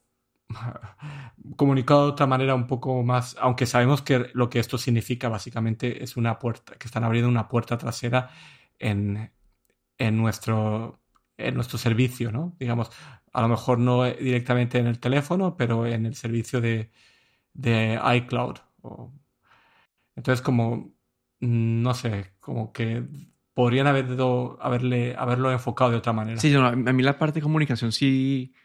comunicado 1.56 2.06
de 2.06 2.12
otra 2.12 2.28
manera 2.28 2.56
un 2.56 2.68
poco 2.68 3.04
más, 3.04 3.36
aunque 3.40 3.66
sabemos 3.66 4.02
que 4.02 4.30
lo 4.34 4.50
que 4.50 4.60
esto 4.60 4.78
significa 4.78 5.30
básicamente 5.30 6.04
es 6.04 6.18
una 6.18 6.40
puerta, 6.40 6.76
que 6.78 6.88
están 6.88 7.04
abriendo 7.04 7.30
una 7.30 7.48
puerta 7.48 7.78
trasera 7.78 8.30
en, 8.80 9.32
en 9.98 10.18
nuestro, 10.18 11.00
en 11.38 11.56
nuestro 11.56 11.78
servicio, 11.78 12.32
¿no? 12.32 12.56
Digamos, 12.60 12.92
a 13.38 13.42
lo 13.42 13.50
mejor 13.50 13.78
no 13.78 14.04
directamente 14.04 14.80
en 14.80 14.88
el 14.88 14.98
teléfono, 14.98 15.56
pero 15.56 15.86
en 15.86 16.08
el 16.08 16.16
servicio 16.16 16.60
de, 16.60 16.90
de 17.54 18.00
iCloud. 18.16 18.56
Entonces, 20.16 20.42
como, 20.42 20.96
no 21.40 21.94
sé, 21.94 22.32
como 22.40 22.74
que 22.74 23.04
podrían 23.54 23.86
haber 23.86 24.08
haberle, 24.60 25.16
haberlo 25.16 25.52
enfocado 25.52 25.92
de 25.92 25.98
otra 25.98 26.14
manera. 26.14 26.42
Sí, 26.42 26.52
a 26.56 26.72
mí 26.72 27.04
la 27.04 27.20
parte 27.20 27.36
de 27.36 27.44
comunicación 27.44 27.92
sí 27.92 28.56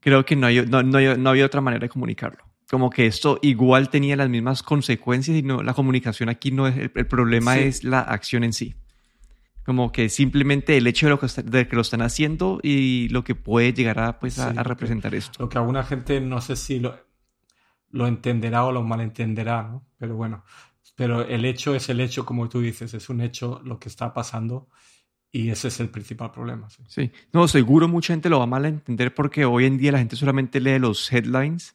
creo 0.00 0.26
que 0.26 0.36
no, 0.36 0.48
hay, 0.48 0.66
no, 0.66 0.82
no, 0.82 1.30
había 1.30 1.46
otra 1.46 1.62
manera 1.62 1.80
de 1.80 1.88
comunicarlo. 1.88 2.44
Como 2.70 2.90
que 2.90 3.06
esto 3.06 3.38
igual 3.40 3.88
tenía 3.88 4.16
las 4.16 4.28
mismas 4.28 4.62
consecuencias 4.62 5.34
y 5.34 5.42
no, 5.42 5.62
la 5.62 5.72
comunicación 5.72 6.28
aquí 6.28 6.50
no 6.50 6.68
es, 6.68 6.76
el, 6.76 7.06
problema 7.06 7.56
es 7.56 7.84
la 7.84 8.00
acción 8.00 8.44
en 8.44 8.52
sí. 8.52 8.74
Como 9.64 9.92
que 9.92 10.08
simplemente 10.08 10.76
el 10.76 10.86
hecho 10.86 11.06
de, 11.06 11.10
lo 11.10 11.18
que, 11.18 11.26
de 11.42 11.68
que 11.68 11.76
lo 11.76 11.82
están 11.82 12.02
haciendo 12.02 12.60
y 12.62 13.08
lo 13.08 13.24
que 13.24 13.34
puede 13.34 13.72
llegar 13.72 13.98
a, 13.98 14.18
pues, 14.18 14.38
a, 14.38 14.52
representar 14.62 15.14
esto. 15.14 15.42
Lo 15.42 15.48
que 15.48 15.58
alguna 15.58 15.84
gente 15.84 16.20
no 16.20 16.40
sé 16.40 16.56
si 16.56 16.80
lo, 16.80 16.98
lo 17.90 18.06
entenderá 18.06 18.64
o 18.64 18.72
lo 18.72 18.82
malentenderá, 18.82 19.62
¿no? 19.62 19.86
Pero 19.98 20.16
bueno, 20.16 20.44
pero 20.94 21.22
el 21.22 21.44
hecho 21.44 21.74
es 21.74 21.88
el 21.88 22.00
hecho, 22.00 22.24
como 22.24 22.48
tú 22.48 22.60
dices, 22.60 22.92
es 22.94 23.08
un 23.08 23.20
hecho 23.20 23.60
lo 23.64 23.78
que 23.78 23.88
está 23.88 24.12
pasando 24.12 24.68
y 25.32 25.50
ese 25.50 25.68
es 25.68 25.80
el 25.80 25.88
principal 25.88 26.30
problema. 26.30 26.68
Sí, 26.86 27.10
no, 27.32 27.48
seguro 27.48 27.88
mucha 27.88 28.12
gente 28.12 28.28
lo 28.28 28.38
va 28.38 28.44
a 28.44 28.46
malentender 28.48 29.14
porque 29.14 29.44
hoy 29.44 29.64
en 29.64 29.78
día 29.78 29.92
la 29.92 29.98
gente 29.98 30.14
solamente 30.14 30.60
lee 30.60 30.78
los 30.78 31.12
headlines 31.12 31.74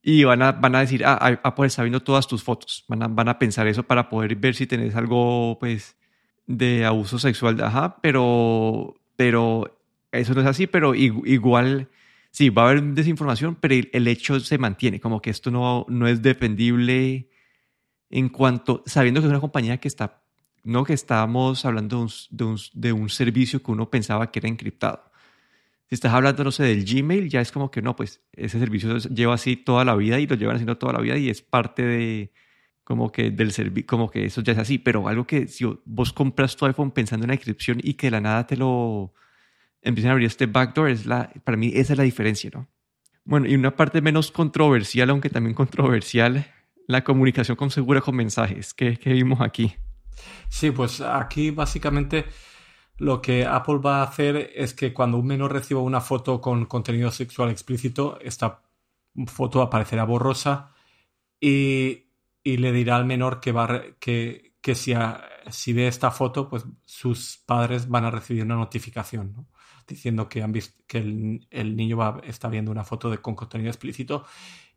y 0.00 0.22
van 0.22 0.42
a, 0.42 0.52
van 0.52 0.76
a 0.76 0.80
decir, 0.80 1.04
ah, 1.04 1.40
Apple 1.42 1.66
está 1.66 1.82
viendo 1.82 2.00
todas 2.00 2.28
tus 2.28 2.44
fotos. 2.44 2.84
Van 2.88 3.02
a, 3.02 3.08
van 3.08 3.28
a 3.28 3.38
pensar 3.38 3.66
eso 3.66 3.82
para 3.82 4.08
poder 4.08 4.36
ver 4.36 4.54
si 4.54 4.66
tenés 4.66 4.94
algo, 4.94 5.58
pues, 5.58 5.96
de 6.46 6.84
abuso 6.84 7.18
sexual, 7.18 7.60
ajá, 7.62 7.96
pero, 8.02 8.96
pero 9.16 9.78
eso 10.12 10.34
no 10.34 10.40
es 10.40 10.46
así, 10.46 10.66
pero 10.66 10.94
igual, 10.94 11.88
sí, 12.30 12.50
va 12.50 12.62
a 12.62 12.70
haber 12.70 12.82
desinformación, 12.82 13.56
pero 13.56 13.74
el, 13.92 14.08
hecho 14.08 14.38
se 14.40 14.58
mantiene, 14.58 15.00
como 15.00 15.20
que 15.20 15.30
esto 15.30 15.50
no, 15.50 15.86
no 15.88 16.06
es 16.06 16.22
defendible 16.22 17.28
en 18.10 18.28
cuanto, 18.28 18.82
sabiendo 18.86 19.20
que 19.20 19.26
es 19.26 19.30
una 19.30 19.40
compañía 19.40 19.78
que 19.78 19.88
está, 19.88 20.22
no 20.62 20.84
que 20.84 20.92
estábamos 20.92 21.64
hablando 21.64 21.98
de 21.98 22.02
un, 22.04 22.10
de 22.30 22.44
un, 22.44 22.58
de 22.74 22.92
un 22.92 23.08
servicio 23.08 23.62
que 23.62 23.70
uno 23.70 23.90
pensaba 23.90 24.30
que 24.30 24.38
era 24.38 24.48
encriptado. 24.48 25.10
Si 25.88 25.96
estás 25.96 26.14
hablando, 26.14 26.44
no 26.44 26.50
sé, 26.50 26.64
del 26.64 26.84
Gmail, 26.84 27.28
ya 27.28 27.40
es 27.40 27.52
como 27.52 27.70
que 27.70 27.82
no, 27.82 27.94
pues 27.94 28.22
ese 28.32 28.58
servicio 28.58 28.96
lleva 28.98 29.34
así 29.34 29.56
toda 29.56 29.84
la 29.84 29.94
vida 29.94 30.18
y 30.18 30.26
lo 30.26 30.34
llevan 30.34 30.56
haciendo 30.56 30.78
toda 30.78 30.94
la 30.94 31.00
vida 31.00 31.18
y 31.18 31.28
es 31.28 31.42
parte 31.42 31.82
de, 31.82 32.32
como 32.84 33.10
que 33.10 33.30
del 33.30 33.50
servicio, 33.52 33.86
como 33.86 34.10
que 34.10 34.26
eso 34.26 34.42
ya 34.42 34.52
es 34.52 34.58
así, 34.58 34.78
pero 34.78 35.08
algo 35.08 35.26
que 35.26 35.48
si 35.48 35.64
vos 35.84 36.12
compras 36.12 36.54
tu 36.54 36.66
iPhone 36.66 36.90
pensando 36.90 37.24
en 37.24 37.28
la 37.28 37.34
inscripción 37.34 37.80
y 37.82 37.94
que 37.94 38.08
de 38.08 38.10
la 38.12 38.20
nada 38.20 38.46
te 38.46 38.56
lo 38.56 39.14
empiezan 39.82 40.10
a 40.10 40.12
abrir 40.12 40.26
este 40.26 40.46
backdoor, 40.46 40.90
es 40.90 41.06
la, 41.06 41.30
para 41.44 41.56
mí 41.56 41.72
esa 41.74 41.94
es 41.94 41.98
la 41.98 42.04
diferencia, 42.04 42.50
¿no? 42.52 42.68
Bueno, 43.24 43.46
y 43.46 43.54
una 43.54 43.74
parte 43.74 44.02
menos 44.02 44.30
controversial, 44.30 45.08
aunque 45.08 45.30
también 45.30 45.54
controversial, 45.54 46.46
la 46.86 47.04
comunicación 47.04 47.56
con 47.56 47.70
segura 47.70 48.02
con 48.02 48.16
mensajes, 48.16 48.74
que, 48.74 48.98
vimos 49.04 49.40
aquí. 49.40 49.74
Sí, 50.48 50.70
pues 50.70 51.00
aquí 51.00 51.50
básicamente 51.50 52.26
lo 52.98 53.22
que 53.22 53.46
Apple 53.46 53.78
va 53.78 54.00
a 54.00 54.04
hacer 54.04 54.52
es 54.54 54.74
que 54.74 54.92
cuando 54.92 55.18
un 55.18 55.26
menor 55.26 55.52
reciba 55.52 55.80
una 55.80 56.02
foto 56.02 56.40
con 56.40 56.66
contenido 56.66 57.10
sexual 57.10 57.50
explícito, 57.50 58.18
esta 58.20 58.62
foto 59.26 59.62
aparecerá 59.62 60.04
borrosa 60.04 60.72
y 61.40 62.03
y 62.44 62.58
le 62.58 62.70
dirá 62.72 62.96
al 62.96 63.06
menor 63.06 63.40
que, 63.40 63.52
va, 63.52 63.82
que, 63.98 64.52
que 64.60 64.74
si, 64.74 64.94
si 65.50 65.72
ve 65.72 65.88
esta 65.88 66.10
foto, 66.10 66.48
pues 66.48 66.64
sus 66.84 67.38
padres 67.38 67.88
van 67.88 68.04
a 68.04 68.10
recibir 68.10 68.44
una 68.44 68.54
notificación, 68.54 69.48
diciendo 69.88 70.28
que, 70.28 70.42
han 70.42 70.52
que 70.86 70.98
el, 71.50 71.76
niño 71.76 71.96
va, 71.96 72.20
está 72.22 72.48
viendo 72.48 72.70
una 72.70 72.84
foto 72.84 73.10
de, 73.10 73.18
con 73.18 73.34
contenido 73.34 73.70
explícito. 73.70 74.26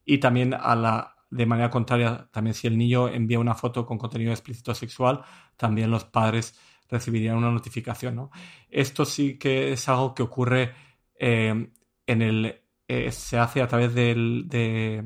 Y 0.06 0.20
también 0.20 0.54
a 0.54 0.76
la, 0.76 1.16
de 1.30 1.46
manera 1.46 1.70
contraria, 1.70 2.30
también 2.32 2.54
si 2.54 2.68
el 2.68 2.78
niño 2.78 3.10
envía 3.10 3.40
una 3.40 3.54
foto 3.54 3.86
con 3.86 3.98
contenido 3.98 4.32
explícito 4.32 4.74
sexual, 4.74 5.22
también 5.58 5.92
los 5.92 6.06
padres 6.06 6.58
recibirían 6.90 7.36
una 7.36 7.52
notificación. 7.52 8.16
¿no? 8.16 8.32
Esto 8.70 9.04
sí 9.04 9.38
que 9.38 9.74
es 9.74 9.90
algo 9.90 10.14
que 10.16 10.24
ocurre 10.24 10.74
eh, 11.20 11.70
en 12.06 12.22
el... 12.22 12.62
Eh, 12.90 13.12
se 13.12 13.38
hace 13.38 13.62
a 13.62 13.68
través 13.68 13.94
del, 13.94 14.46
de, 14.48 15.04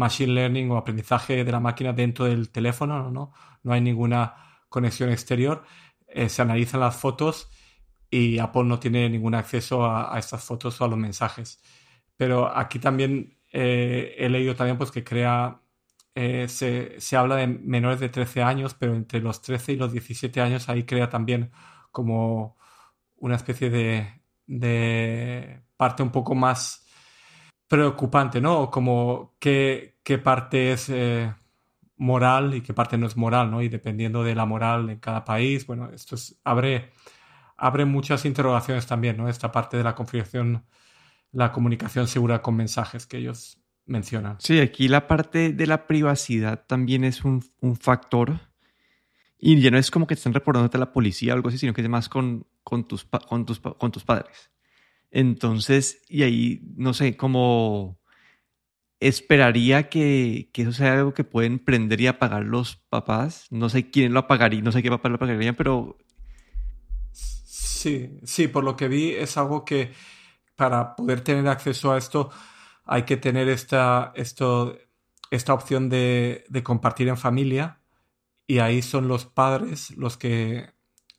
machine 0.00 0.32
learning 0.32 0.70
o 0.70 0.76
aprendizaje 0.76 1.44
de 1.44 1.52
la 1.52 1.60
máquina 1.60 1.92
dentro 1.92 2.24
del 2.24 2.50
teléfono, 2.50 3.10
no, 3.10 3.32
no, 3.62 3.72
hay 3.72 3.80
ninguna 3.80 4.34
conexión 4.68 5.10
exterior. 5.10 5.64
Eh, 6.08 6.28
se 6.28 6.42
analizan 6.42 6.80
las 6.80 6.96
fotos 6.96 7.50
y 8.10 8.38
Apple 8.38 8.64
no 8.64 8.80
tiene 8.80 9.08
ningún 9.08 9.34
acceso 9.34 9.84
a, 9.84 10.18
estas 10.18 10.42
fotos 10.44 10.80
o 10.80 10.84
a 10.84 10.88
los 10.88 10.98
mensajes. 10.98 11.62
Pero 12.16 12.48
aquí 12.56 12.78
también 12.78 13.38
eh, 13.52 14.14
he 14.18 14.28
leído 14.28 14.54
también 14.56 14.78
pues, 14.78 14.90
que 14.90 15.04
crea, 15.04 15.60
eh, 16.14 16.48
se, 16.48 17.00
se, 17.00 17.16
habla 17.16 17.36
de 17.36 17.46
menores 17.46 18.00
de 18.00 18.08
13 18.08 18.42
años, 18.42 18.74
pero 18.74 18.94
entre 18.94 19.20
los 19.20 19.42
13 19.42 19.72
y 19.72 19.76
los 19.76 19.92
17 19.92 20.40
años 20.40 20.68
ahí 20.68 20.84
crea 20.84 21.08
también 21.08 21.52
como 21.92 22.56
una 23.16 23.36
especie 23.36 23.70
de, 23.70 24.22
de 24.46 25.62
parte 25.76 26.02
un 26.02 26.10
poco 26.10 26.34
más 26.34 26.86
preocupante, 27.70 28.40
¿no? 28.40 28.68
Como 28.68 29.36
qué, 29.38 30.00
qué 30.02 30.18
parte 30.18 30.72
es 30.72 30.88
eh, 30.88 31.32
moral 31.98 32.52
y 32.56 32.62
qué 32.62 32.74
parte 32.74 32.98
no 32.98 33.06
es 33.06 33.16
moral, 33.16 33.48
¿no? 33.48 33.62
Y 33.62 33.68
dependiendo 33.68 34.24
de 34.24 34.34
la 34.34 34.44
moral 34.44 34.90
en 34.90 34.98
cada 34.98 35.24
país, 35.24 35.68
bueno, 35.68 35.88
esto 35.92 36.16
abre, 36.42 36.90
abre 37.56 37.84
muchas 37.84 38.24
interrogaciones 38.24 38.86
también, 38.86 39.16
¿no? 39.16 39.28
Esta 39.28 39.52
parte 39.52 39.76
de 39.76 39.84
la 39.84 39.94
configuración, 39.94 40.64
la 41.30 41.52
comunicación 41.52 42.08
segura 42.08 42.42
con 42.42 42.56
mensajes 42.56 43.06
que 43.06 43.18
ellos 43.18 43.62
mencionan. 43.86 44.34
Sí, 44.40 44.58
aquí 44.58 44.88
la 44.88 45.06
parte 45.06 45.52
de 45.52 45.66
la 45.68 45.86
privacidad 45.86 46.64
también 46.66 47.04
es 47.04 47.24
un, 47.24 47.44
un 47.60 47.76
factor. 47.76 48.40
Y 49.38 49.60
ya 49.60 49.70
no 49.70 49.78
es 49.78 49.92
como 49.92 50.08
que 50.08 50.16
te 50.16 50.18
están 50.18 50.34
reportándote 50.34 50.76
a 50.76 50.80
la 50.80 50.92
policía 50.92 51.34
o 51.34 51.36
algo 51.36 51.50
así, 51.50 51.58
sino 51.58 51.72
que 51.72 51.82
es 51.82 51.88
más 51.88 52.08
con, 52.08 52.48
con, 52.64 52.82
tus, 52.82 53.04
con, 53.04 53.46
tus, 53.46 53.60
con 53.60 53.92
tus 53.92 54.02
padres. 54.02 54.50
Entonces, 55.10 56.02
y 56.08 56.22
ahí, 56.22 56.62
no 56.76 56.94
sé, 56.94 57.16
como 57.16 57.98
esperaría 59.00 59.88
que, 59.88 60.50
que, 60.52 60.62
eso 60.62 60.72
sea 60.72 60.92
algo 60.92 61.14
que 61.14 61.24
pueden 61.24 61.58
prender 61.58 62.00
y 62.00 62.06
apagar 62.06 62.44
los 62.44 62.76
papás. 62.76 63.46
No 63.50 63.68
sé 63.68 63.90
quién 63.90 64.12
lo 64.12 64.20
apagaría, 64.20 64.62
no 64.62 64.72
sé 64.72 64.82
qué 64.82 64.90
papá 64.90 65.08
lo 65.08 65.16
apagaría, 65.16 65.54
pero... 65.54 65.96
Sí, 67.12 68.18
sí, 68.24 68.46
por 68.48 68.62
lo 68.62 68.76
que 68.76 68.88
vi 68.88 69.12
es 69.12 69.36
algo 69.38 69.64
que 69.64 69.92
para 70.54 70.94
poder 70.94 71.22
tener 71.22 71.48
acceso 71.48 71.92
a 71.92 71.96
esto 71.96 72.30
hay 72.84 73.04
que 73.04 73.16
tener 73.16 73.48
esta, 73.48 74.12
esto, 74.14 74.76
esta 75.30 75.54
opción 75.54 75.88
de, 75.88 76.44
compartir 76.62 77.08
en 77.08 77.16
familia 77.16 77.80
y 78.46 78.58
ahí 78.58 78.82
son 78.82 79.08
los 79.08 79.24
padres 79.24 79.96
los 79.96 80.18
que, 80.18 80.74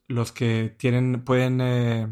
los 0.07 0.31
que 0.31 0.75
tienen, 0.77 1.23
pueden 1.23 1.61
eh, 1.61 2.07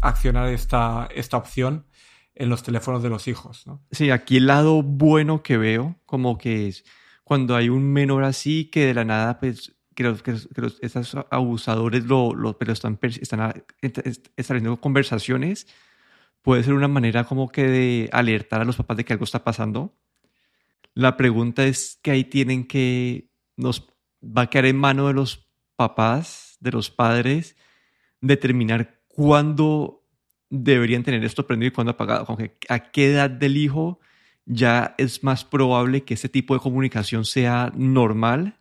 accionar 0.00 0.48
esta, 0.48 1.08
esta 1.14 1.36
opción 1.36 1.86
en 2.34 2.48
los 2.48 2.62
teléfonos 2.62 3.02
de 3.02 3.10
los 3.10 3.28
hijos. 3.28 3.66
¿no? 3.66 3.84
Sí, 3.90 4.10
aquí 4.10 4.38
el 4.38 4.46
lado 4.46 4.82
bueno 4.82 5.42
que 5.42 5.56
veo, 5.56 5.96
como 6.06 6.38
que 6.38 6.68
es 6.68 6.84
cuando 7.24 7.54
hay 7.54 7.68
un 7.68 7.92
menor 7.92 8.24
así 8.24 8.64
que 8.66 8.86
de 8.86 8.94
la 8.94 9.04
nada, 9.04 9.38
pues, 9.38 9.76
que 9.94 10.02
los, 10.02 10.22
que, 10.22 10.32
estos 10.80 11.16
abusadores 11.30 12.04
lo, 12.06 12.34
lo, 12.34 12.58
pero 12.58 12.72
están, 12.72 12.98
están 13.02 13.64
estableciendo 14.36 14.80
conversaciones, 14.80 15.66
puede 16.42 16.64
ser 16.64 16.72
una 16.72 16.88
manera 16.88 17.24
como 17.24 17.48
que 17.48 17.64
de 17.68 18.10
alertar 18.12 18.60
a 18.60 18.64
los 18.64 18.76
papás 18.76 18.96
de 18.96 19.04
que 19.04 19.12
algo 19.12 19.24
está 19.24 19.44
pasando. 19.44 19.96
La 20.94 21.16
pregunta 21.16 21.66
es 21.66 21.98
que 22.02 22.10
ahí 22.10 22.24
tienen 22.24 22.66
que, 22.66 23.30
nos 23.56 23.86
va 24.22 24.42
a 24.42 24.50
quedar 24.50 24.66
en 24.66 24.76
mano 24.76 25.06
de 25.06 25.14
los 25.14 25.48
papás, 25.76 26.56
de 26.60 26.72
los 26.72 26.90
padres, 26.90 27.56
determinar 28.20 28.99
cuándo 29.14 30.02
deberían 30.48 31.02
tener 31.02 31.24
esto 31.24 31.46
prendido 31.46 31.68
y 31.68 31.72
cuándo 31.72 31.92
apagado. 31.92 32.26
a 32.68 32.78
qué 32.90 33.12
edad 33.12 33.30
del 33.30 33.56
hijo 33.56 34.00
ya 34.46 34.94
es 34.98 35.22
más 35.22 35.44
probable 35.44 36.02
que 36.02 36.14
ese 36.14 36.28
tipo 36.28 36.54
de 36.54 36.60
comunicación 36.60 37.24
sea 37.24 37.72
normal 37.76 38.58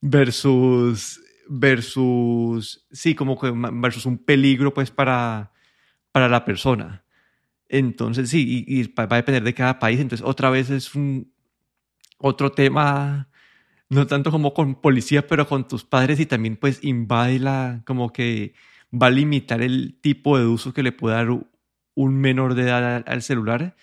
versus 0.00 1.20
versus 1.48 2.86
sí 2.90 3.14
como 3.14 3.38
que 3.38 3.52
versus 3.54 4.06
un 4.06 4.18
peligro 4.18 4.74
pues 4.74 4.90
para 4.90 5.52
para 6.10 6.28
la 6.28 6.44
persona 6.44 7.04
entonces 7.68 8.30
sí 8.30 8.64
y, 8.66 8.82
va 8.94 9.04
a 9.04 9.16
depender 9.16 9.44
de 9.44 9.54
cada 9.54 9.78
país 9.78 10.00
entonces 10.00 10.26
otra 10.26 10.50
vez 10.50 10.70
es 10.70 10.94
un 10.94 11.32
otro 12.18 12.50
tema 12.50 13.28
no 13.88 14.06
tanto 14.06 14.30
como 14.30 14.52
con 14.52 14.80
policía 14.80 15.26
pero 15.26 15.46
con 15.46 15.68
tus 15.68 15.84
padres 15.84 16.18
y 16.18 16.26
también 16.26 16.56
pues 16.56 16.82
invade 16.82 17.38
la 17.38 17.82
como 17.86 18.12
que 18.12 18.54
va 18.94 19.08
a 19.08 19.10
limitar 19.10 19.62
el 19.62 19.98
tipo 20.00 20.38
de 20.38 20.46
uso 20.46 20.72
que 20.72 20.82
le 20.82 20.92
puede 20.92 21.16
dar 21.16 21.28
un 21.94 22.14
menor 22.14 22.54
de 22.54 22.62
edad 22.62 23.04
al 23.06 23.22
celular. 23.22 23.76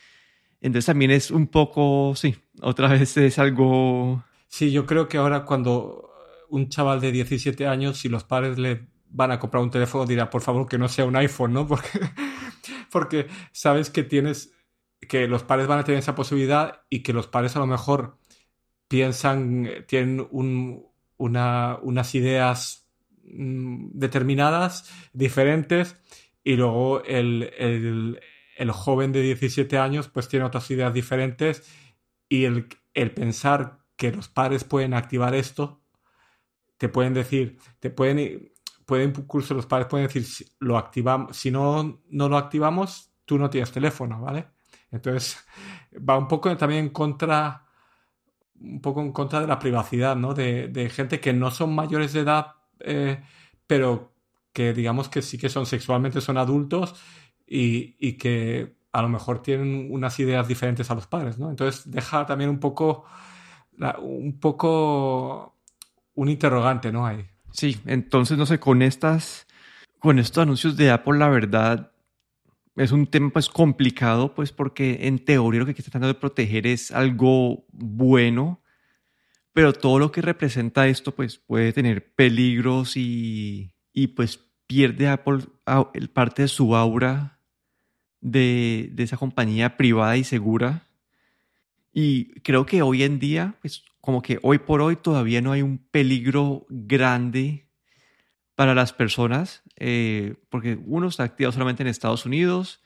Entonces 0.61 0.85
también 0.85 1.11
es 1.11 1.31
un 1.31 1.47
poco, 1.47 2.13
sí, 2.15 2.35
otra 2.61 2.87
vez 2.89 3.17
es 3.17 3.39
algo... 3.39 4.23
Sí, 4.47 4.71
yo 4.71 4.85
creo 4.85 5.07
que 5.07 5.17
ahora 5.17 5.45
cuando 5.45 6.11
un 6.49 6.69
chaval 6.69 6.99
de 6.99 7.11
17 7.11 7.67
años, 7.67 7.97
si 7.97 8.09
los 8.09 8.23
padres 8.23 8.57
le 8.57 8.87
van 9.09 9.31
a 9.31 9.39
comprar 9.39 9.63
un 9.63 9.71
teléfono, 9.71 10.05
dirá, 10.05 10.29
por 10.29 10.41
favor, 10.41 10.67
que 10.67 10.77
no 10.77 10.87
sea 10.87 11.05
un 11.05 11.15
iPhone, 11.15 11.53
¿no? 11.53 11.67
Porque, 12.91 13.27
sabes 13.51 13.89
que 13.89 14.03
tienes, 14.03 14.53
que 14.99 15.27
los 15.27 15.43
padres 15.43 15.67
van 15.67 15.79
a 15.79 15.83
tener 15.83 15.99
esa 15.99 16.15
posibilidad 16.15 16.83
y 16.89 17.01
que 17.01 17.13
los 17.13 17.27
padres 17.27 17.55
a 17.55 17.59
lo 17.59 17.67
mejor 17.67 18.17
piensan, 18.87 19.67
tienen 19.87 20.27
un, 20.31 20.85
una, 21.17 21.77
unas 21.81 22.13
ideas 22.13 22.80
determinadas, 23.33 24.91
diferentes, 25.13 25.97
y 26.43 26.55
luego 26.55 27.03
el, 27.03 27.53
el, 27.57 28.71
joven 28.71 29.11
de 29.11 29.21
17 29.21 29.77
años 29.77 30.07
pues 30.07 30.27
tiene 30.27 30.45
otras 30.45 30.69
ideas 30.71 30.93
diferentes 30.93 31.69
y 32.29 32.45
el, 32.45 32.67
el 32.93 33.11
pensar 33.11 33.79
que 33.95 34.11
los 34.11 34.29
padres 34.29 34.63
pueden 34.63 34.93
activar 34.93 35.35
esto, 35.35 35.81
te 36.77 36.89
pueden 36.89 37.13
decir, 37.13 37.57
te 37.79 37.89
pueden, 37.89 38.51
pueden 38.85 39.13
incluso 39.15 39.53
los 39.53 39.65
padres 39.65 39.87
pueden 39.87 40.07
decir, 40.07 40.25
si 40.25 40.45
lo 40.59 40.77
activamos, 40.77 41.37
si 41.37 41.51
no, 41.51 42.01
no 42.09 42.29
lo 42.29 42.37
activamos, 42.37 43.11
tú 43.25 43.37
no 43.37 43.49
tienes 43.49 43.71
teléfono, 43.71 44.21
¿vale? 44.21 44.47
Entonces 44.89 45.45
va 45.97 46.17
un 46.17 46.27
poco 46.27 46.55
también 46.57 46.85
en 46.85 46.89
contra, 46.89 47.65
un 48.59 48.81
poco 48.81 49.01
en 49.01 49.11
contra 49.11 49.41
de 49.41 49.47
la 49.47 49.59
privacidad, 49.59 50.15
¿no? 50.15 50.33
De, 50.33 50.67
de 50.67 50.89
gente 50.89 51.19
que 51.19 51.33
no 51.33 51.51
son 51.51 51.75
mayores 51.75 52.13
de 52.13 52.21
edad 52.21 52.60
eh, 52.85 53.23
pero 53.67 54.13
que 54.53 54.73
digamos 54.73 55.09
que 55.09 55.21
sí 55.21 55.37
que 55.37 55.49
son 55.49 55.65
sexualmente 55.65 56.21
son 56.21 56.37
adultos 56.37 56.95
y, 57.47 58.13
que 58.13 58.75
a 58.91 59.01
lo 59.01 59.09
mejor 59.09 59.41
tienen 59.41 59.87
unas 59.91 60.19
ideas 60.19 60.47
diferentes 60.47 60.89
a 60.91 60.95
los 60.95 61.07
padres, 61.07 61.37
¿no? 61.37 61.49
Entonces 61.49 61.89
deja 61.89 62.25
también 62.25 62.49
un 62.49 62.59
poco, 62.59 63.05
un 63.99 64.39
poco 64.39 65.57
un 66.15 66.29
interrogante, 66.29 66.91
¿no? 66.91 67.05
Ahí. 67.05 67.25
Sí, 67.51 67.77
entonces 67.85 68.37
no 68.37 68.45
sé, 68.45 68.59
con 68.59 68.81
estas, 68.81 69.47
con 69.99 70.19
estos 70.19 70.43
anuncios 70.43 70.77
de 70.77 70.91
Apple, 70.91 71.17
la 71.17 71.29
verdad 71.29 71.91
es 72.75 72.91
un 72.91 73.07
tema 73.07 73.29
pues 73.29 73.49
complicado, 73.49 74.33
pues 74.33 74.51
porque 74.51 74.99
en 75.07 75.23
teoría 75.23 75.59
lo 75.59 75.65
que 75.65 75.71
está 75.71 75.83
tratando 75.83 76.07
de 76.07 76.13
proteger 76.15 76.67
es 76.67 76.91
algo 76.91 77.65
bueno, 77.71 78.60
pero 79.53 79.73
todo 79.73 79.99
lo 79.99 80.11
que 80.11 80.21
representa 80.21 80.87
esto 80.87 81.13
pues 81.13 81.37
puede 81.37 81.73
tener 81.73 82.13
peligros 82.13 82.95
y, 82.95 83.73
y 83.93 84.07
pues 84.07 84.39
pierde 84.67 85.07
Apple 85.07 85.43
parte 86.13 86.43
de 86.43 86.47
su 86.47 86.75
aura 86.75 87.39
de, 88.21 88.89
de, 88.93 89.03
esa 89.03 89.17
compañía 89.17 89.75
privada 89.77 90.15
y 90.15 90.23
segura. 90.23 90.87
Y 91.91 92.39
creo 92.41 92.65
que 92.65 92.81
hoy 92.81 93.03
en 93.03 93.19
día, 93.19 93.55
pues 93.61 93.83
como 93.99 94.21
que 94.21 94.39
hoy 94.41 94.59
por 94.59 94.81
hoy 94.81 94.95
todavía 94.95 95.41
no 95.41 95.51
hay 95.51 95.61
un 95.61 95.77
peligro 95.77 96.65
grande 96.69 97.67
para 98.55 98.73
las 98.73 98.93
personas, 98.93 99.63
eh, 99.77 100.35
porque 100.49 100.79
uno 100.85 101.07
está 101.07 101.23
activado 101.23 101.51
solamente 101.51 101.83
en 101.83 101.87
Estados 101.87 102.25
Unidos, 102.25 102.81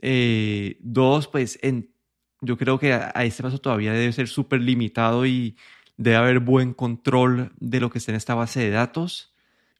eh, 0.00 0.78
dos, 0.80 1.28
pues 1.28 1.58
en, 1.62 1.92
yo 2.40 2.56
creo 2.56 2.78
que 2.78 2.92
a, 2.92 3.12
a 3.14 3.24
este 3.24 3.42
paso 3.42 3.58
todavía 3.58 3.92
debe 3.92 4.12
ser 4.12 4.28
súper 4.28 4.60
limitado 4.60 5.26
y 5.26 5.56
debe 6.02 6.16
haber 6.16 6.40
buen 6.40 6.74
control 6.74 7.52
de 7.60 7.80
lo 7.80 7.90
que 7.90 7.98
está 7.98 8.12
en 8.12 8.16
esta 8.16 8.34
base 8.34 8.60
de 8.60 8.70
datos, 8.70 9.32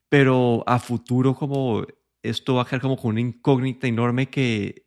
pero 0.08 0.62
a 0.66 0.78
futuro 0.78 1.34
como 1.34 1.84
esto 2.22 2.54
va 2.54 2.62
a 2.62 2.64
quedar 2.64 2.80
como 2.80 2.96
con 2.96 3.12
una 3.12 3.20
incógnita 3.20 3.86
enorme 3.86 4.28
que 4.28 4.86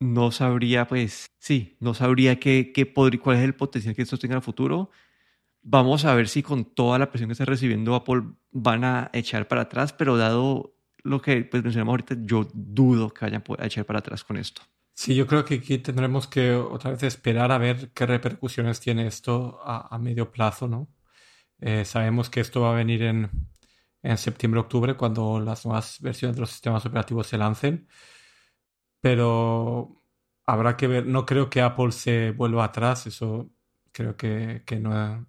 no 0.00 0.32
sabría, 0.32 0.88
pues, 0.88 1.30
sí, 1.38 1.76
no 1.80 1.92
sabría 1.92 2.40
qué, 2.40 2.72
qué 2.74 2.86
podría, 2.86 3.20
cuál 3.20 3.36
es 3.36 3.44
el 3.44 3.54
potencial 3.54 3.94
que 3.94 4.02
esto 4.02 4.16
tenga 4.16 4.38
a 4.38 4.40
futuro. 4.40 4.90
Vamos 5.62 6.06
a 6.06 6.14
ver 6.14 6.28
si 6.28 6.42
con 6.42 6.64
toda 6.64 6.98
la 6.98 7.10
presión 7.10 7.28
que 7.28 7.32
está 7.32 7.44
recibiendo 7.44 7.94
Apple 7.94 8.22
van 8.50 8.84
a 8.84 9.10
echar 9.12 9.46
para 9.46 9.62
atrás, 9.62 9.92
pero 9.92 10.16
dado 10.16 10.74
lo 11.02 11.20
que 11.20 11.44
pues, 11.44 11.62
mencionamos 11.62 11.92
ahorita, 11.92 12.16
yo 12.20 12.48
dudo 12.54 13.10
que 13.10 13.26
vayan 13.26 13.44
a 13.58 13.66
echar 13.66 13.84
para 13.84 13.98
atrás 13.98 14.24
con 14.24 14.38
esto. 14.38 14.62
Sí, 15.00 15.14
yo 15.14 15.26
creo 15.26 15.46
que 15.46 15.54
aquí 15.54 15.78
tendremos 15.78 16.26
que 16.28 16.52
otra 16.52 16.90
vez 16.90 17.02
esperar 17.04 17.52
a 17.52 17.58
ver 17.58 17.90
qué 17.92 18.04
repercusiones 18.04 18.80
tiene 18.80 19.06
esto 19.06 19.58
a, 19.64 19.98
medio 19.98 20.30
plazo, 20.30 20.68
¿no? 20.68 20.88
Eh, 21.60 21.86
sabemos 21.86 22.30
que 22.30 22.40
esto 22.40 22.62
va 22.62 22.72
a 22.72 22.74
venir 22.74 23.02
en, 23.04 23.30
en 24.02 24.18
septiembre-octubre 24.18 24.96
cuando 24.96 25.40
las 25.40 25.64
nuevas 25.64 26.00
versiones 26.02 26.36
de 26.36 26.42
los 26.42 26.50
sistemas 26.50 26.84
operativos 26.86 27.28
se 27.28 27.38
lancen, 27.38 27.88
pero 29.00 30.02
habrá 30.46 30.76
que 30.76 30.86
ver, 30.86 31.06
no 31.06 31.24
creo 31.26 31.50
que 31.50 31.62
Apple 31.62 31.92
se 31.92 32.32
vuelva 32.32 32.64
atrás, 32.64 33.06
eso 33.06 33.50
creo 33.92 34.16
que, 34.16 34.64
que 34.66 34.80
no, 34.80 35.26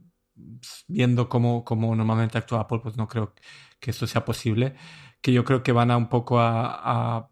viendo 0.87 1.29
cómo, 1.29 1.63
cómo, 1.63 1.95
normalmente 1.95 2.37
actúa 2.37 2.61
Apple, 2.61 2.79
pues 2.83 2.97
no 2.97 3.07
creo 3.07 3.33
que 3.79 3.91
esto 3.91 4.07
sea 4.07 4.25
posible, 4.25 4.75
que 5.21 5.33
yo 5.33 5.45
creo 5.45 5.63
que 5.63 5.71
van 5.71 5.91
a 5.91 5.97
un 5.97 6.09
poco 6.09 6.39
a, 6.39 7.19
a, 7.19 7.31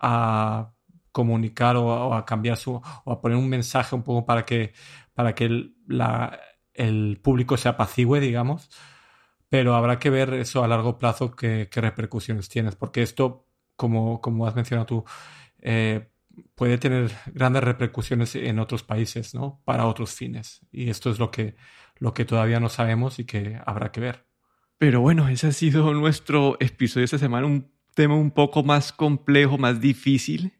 a 0.00 0.77
comunicar 1.18 1.74
o, 1.76 2.14
a 2.14 2.24
cambiar 2.24 2.56
su 2.56 2.80
o 3.04 3.12
a 3.12 3.20
poner 3.20 3.36
un 3.36 3.48
mensaje 3.48 3.96
un 3.96 4.04
poco 4.04 4.24
para 4.24 4.44
que 4.44 4.72
para 5.14 5.34
que 5.34 5.46
el, 5.46 5.74
la, 5.88 6.38
el 6.74 7.18
público 7.20 7.56
se 7.56 7.68
apacigüe, 7.68 8.20
digamos. 8.20 8.70
Pero 9.48 9.74
habrá 9.74 9.98
que 9.98 10.10
ver 10.10 10.32
eso 10.34 10.62
a 10.62 10.68
largo 10.68 10.96
plazo 10.96 11.34
qué, 11.34 11.68
repercusiones 11.74 12.48
tienes, 12.48 12.76
porque 12.76 13.02
esto, 13.02 13.48
como, 13.74 14.20
como 14.20 14.46
has 14.46 14.54
mencionado 14.54 14.86
tú, 14.86 15.04
eh, 15.60 16.08
puede 16.54 16.78
tener 16.78 17.10
grandes 17.34 17.64
repercusiones 17.64 18.36
en 18.36 18.60
otros 18.60 18.84
países, 18.84 19.34
¿no? 19.34 19.60
Para 19.64 19.86
otros 19.86 20.14
fines. 20.14 20.60
Y 20.70 20.88
esto 20.88 21.10
es 21.10 21.18
lo 21.18 21.32
que, 21.32 21.56
lo 21.96 22.14
que 22.14 22.24
todavía 22.24 22.60
no 22.60 22.68
sabemos 22.68 23.18
y 23.18 23.24
que 23.24 23.58
habrá 23.66 23.90
que 23.90 24.00
ver. 24.00 24.24
Pero 24.78 25.00
bueno, 25.00 25.28
ese 25.28 25.48
ha 25.48 25.52
sido 25.52 25.92
nuestro 25.94 26.56
episodio 26.60 27.06
esta 27.06 27.18
semana, 27.18 27.48
un 27.48 27.72
tema 27.96 28.14
un 28.14 28.30
poco 28.30 28.62
más 28.62 28.92
complejo, 28.92 29.58
más 29.58 29.80
difícil, 29.80 30.57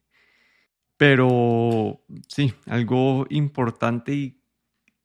pero 0.99 2.01
sí, 2.27 2.53
algo 2.67 3.27
importante 3.31 4.13
y 4.13 4.43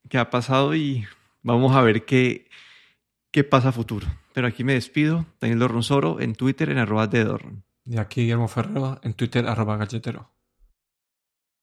que 0.10 0.18
ha 0.18 0.30
pasado 0.30 0.76
y 0.76 1.06
vamos 1.44 1.76
a 1.76 1.82
ver 1.82 2.04
qué, 2.04 2.50
qué 3.32 3.44
pasa 3.44 3.70
a 3.70 3.72
futuro. 3.72 4.08
Pero 4.34 4.48
aquí 4.48 4.64
me 4.64 4.74
despido. 4.74 5.26
Daniel 5.40 5.60
Dorronsoro 5.60 6.20
en 6.20 6.34
Twitter 6.34 6.70
en 6.72 6.80
arroba 6.80 7.08
de 7.08 7.24
Dorron. 7.24 7.64
Y 7.86 8.00
aquí 8.00 8.22
Guillermo 8.22 8.48
Ferrero 8.48 9.00
en 9.04 9.14
Twitter 9.14 9.48
arroba 9.48 9.78
galletero. 9.78 10.33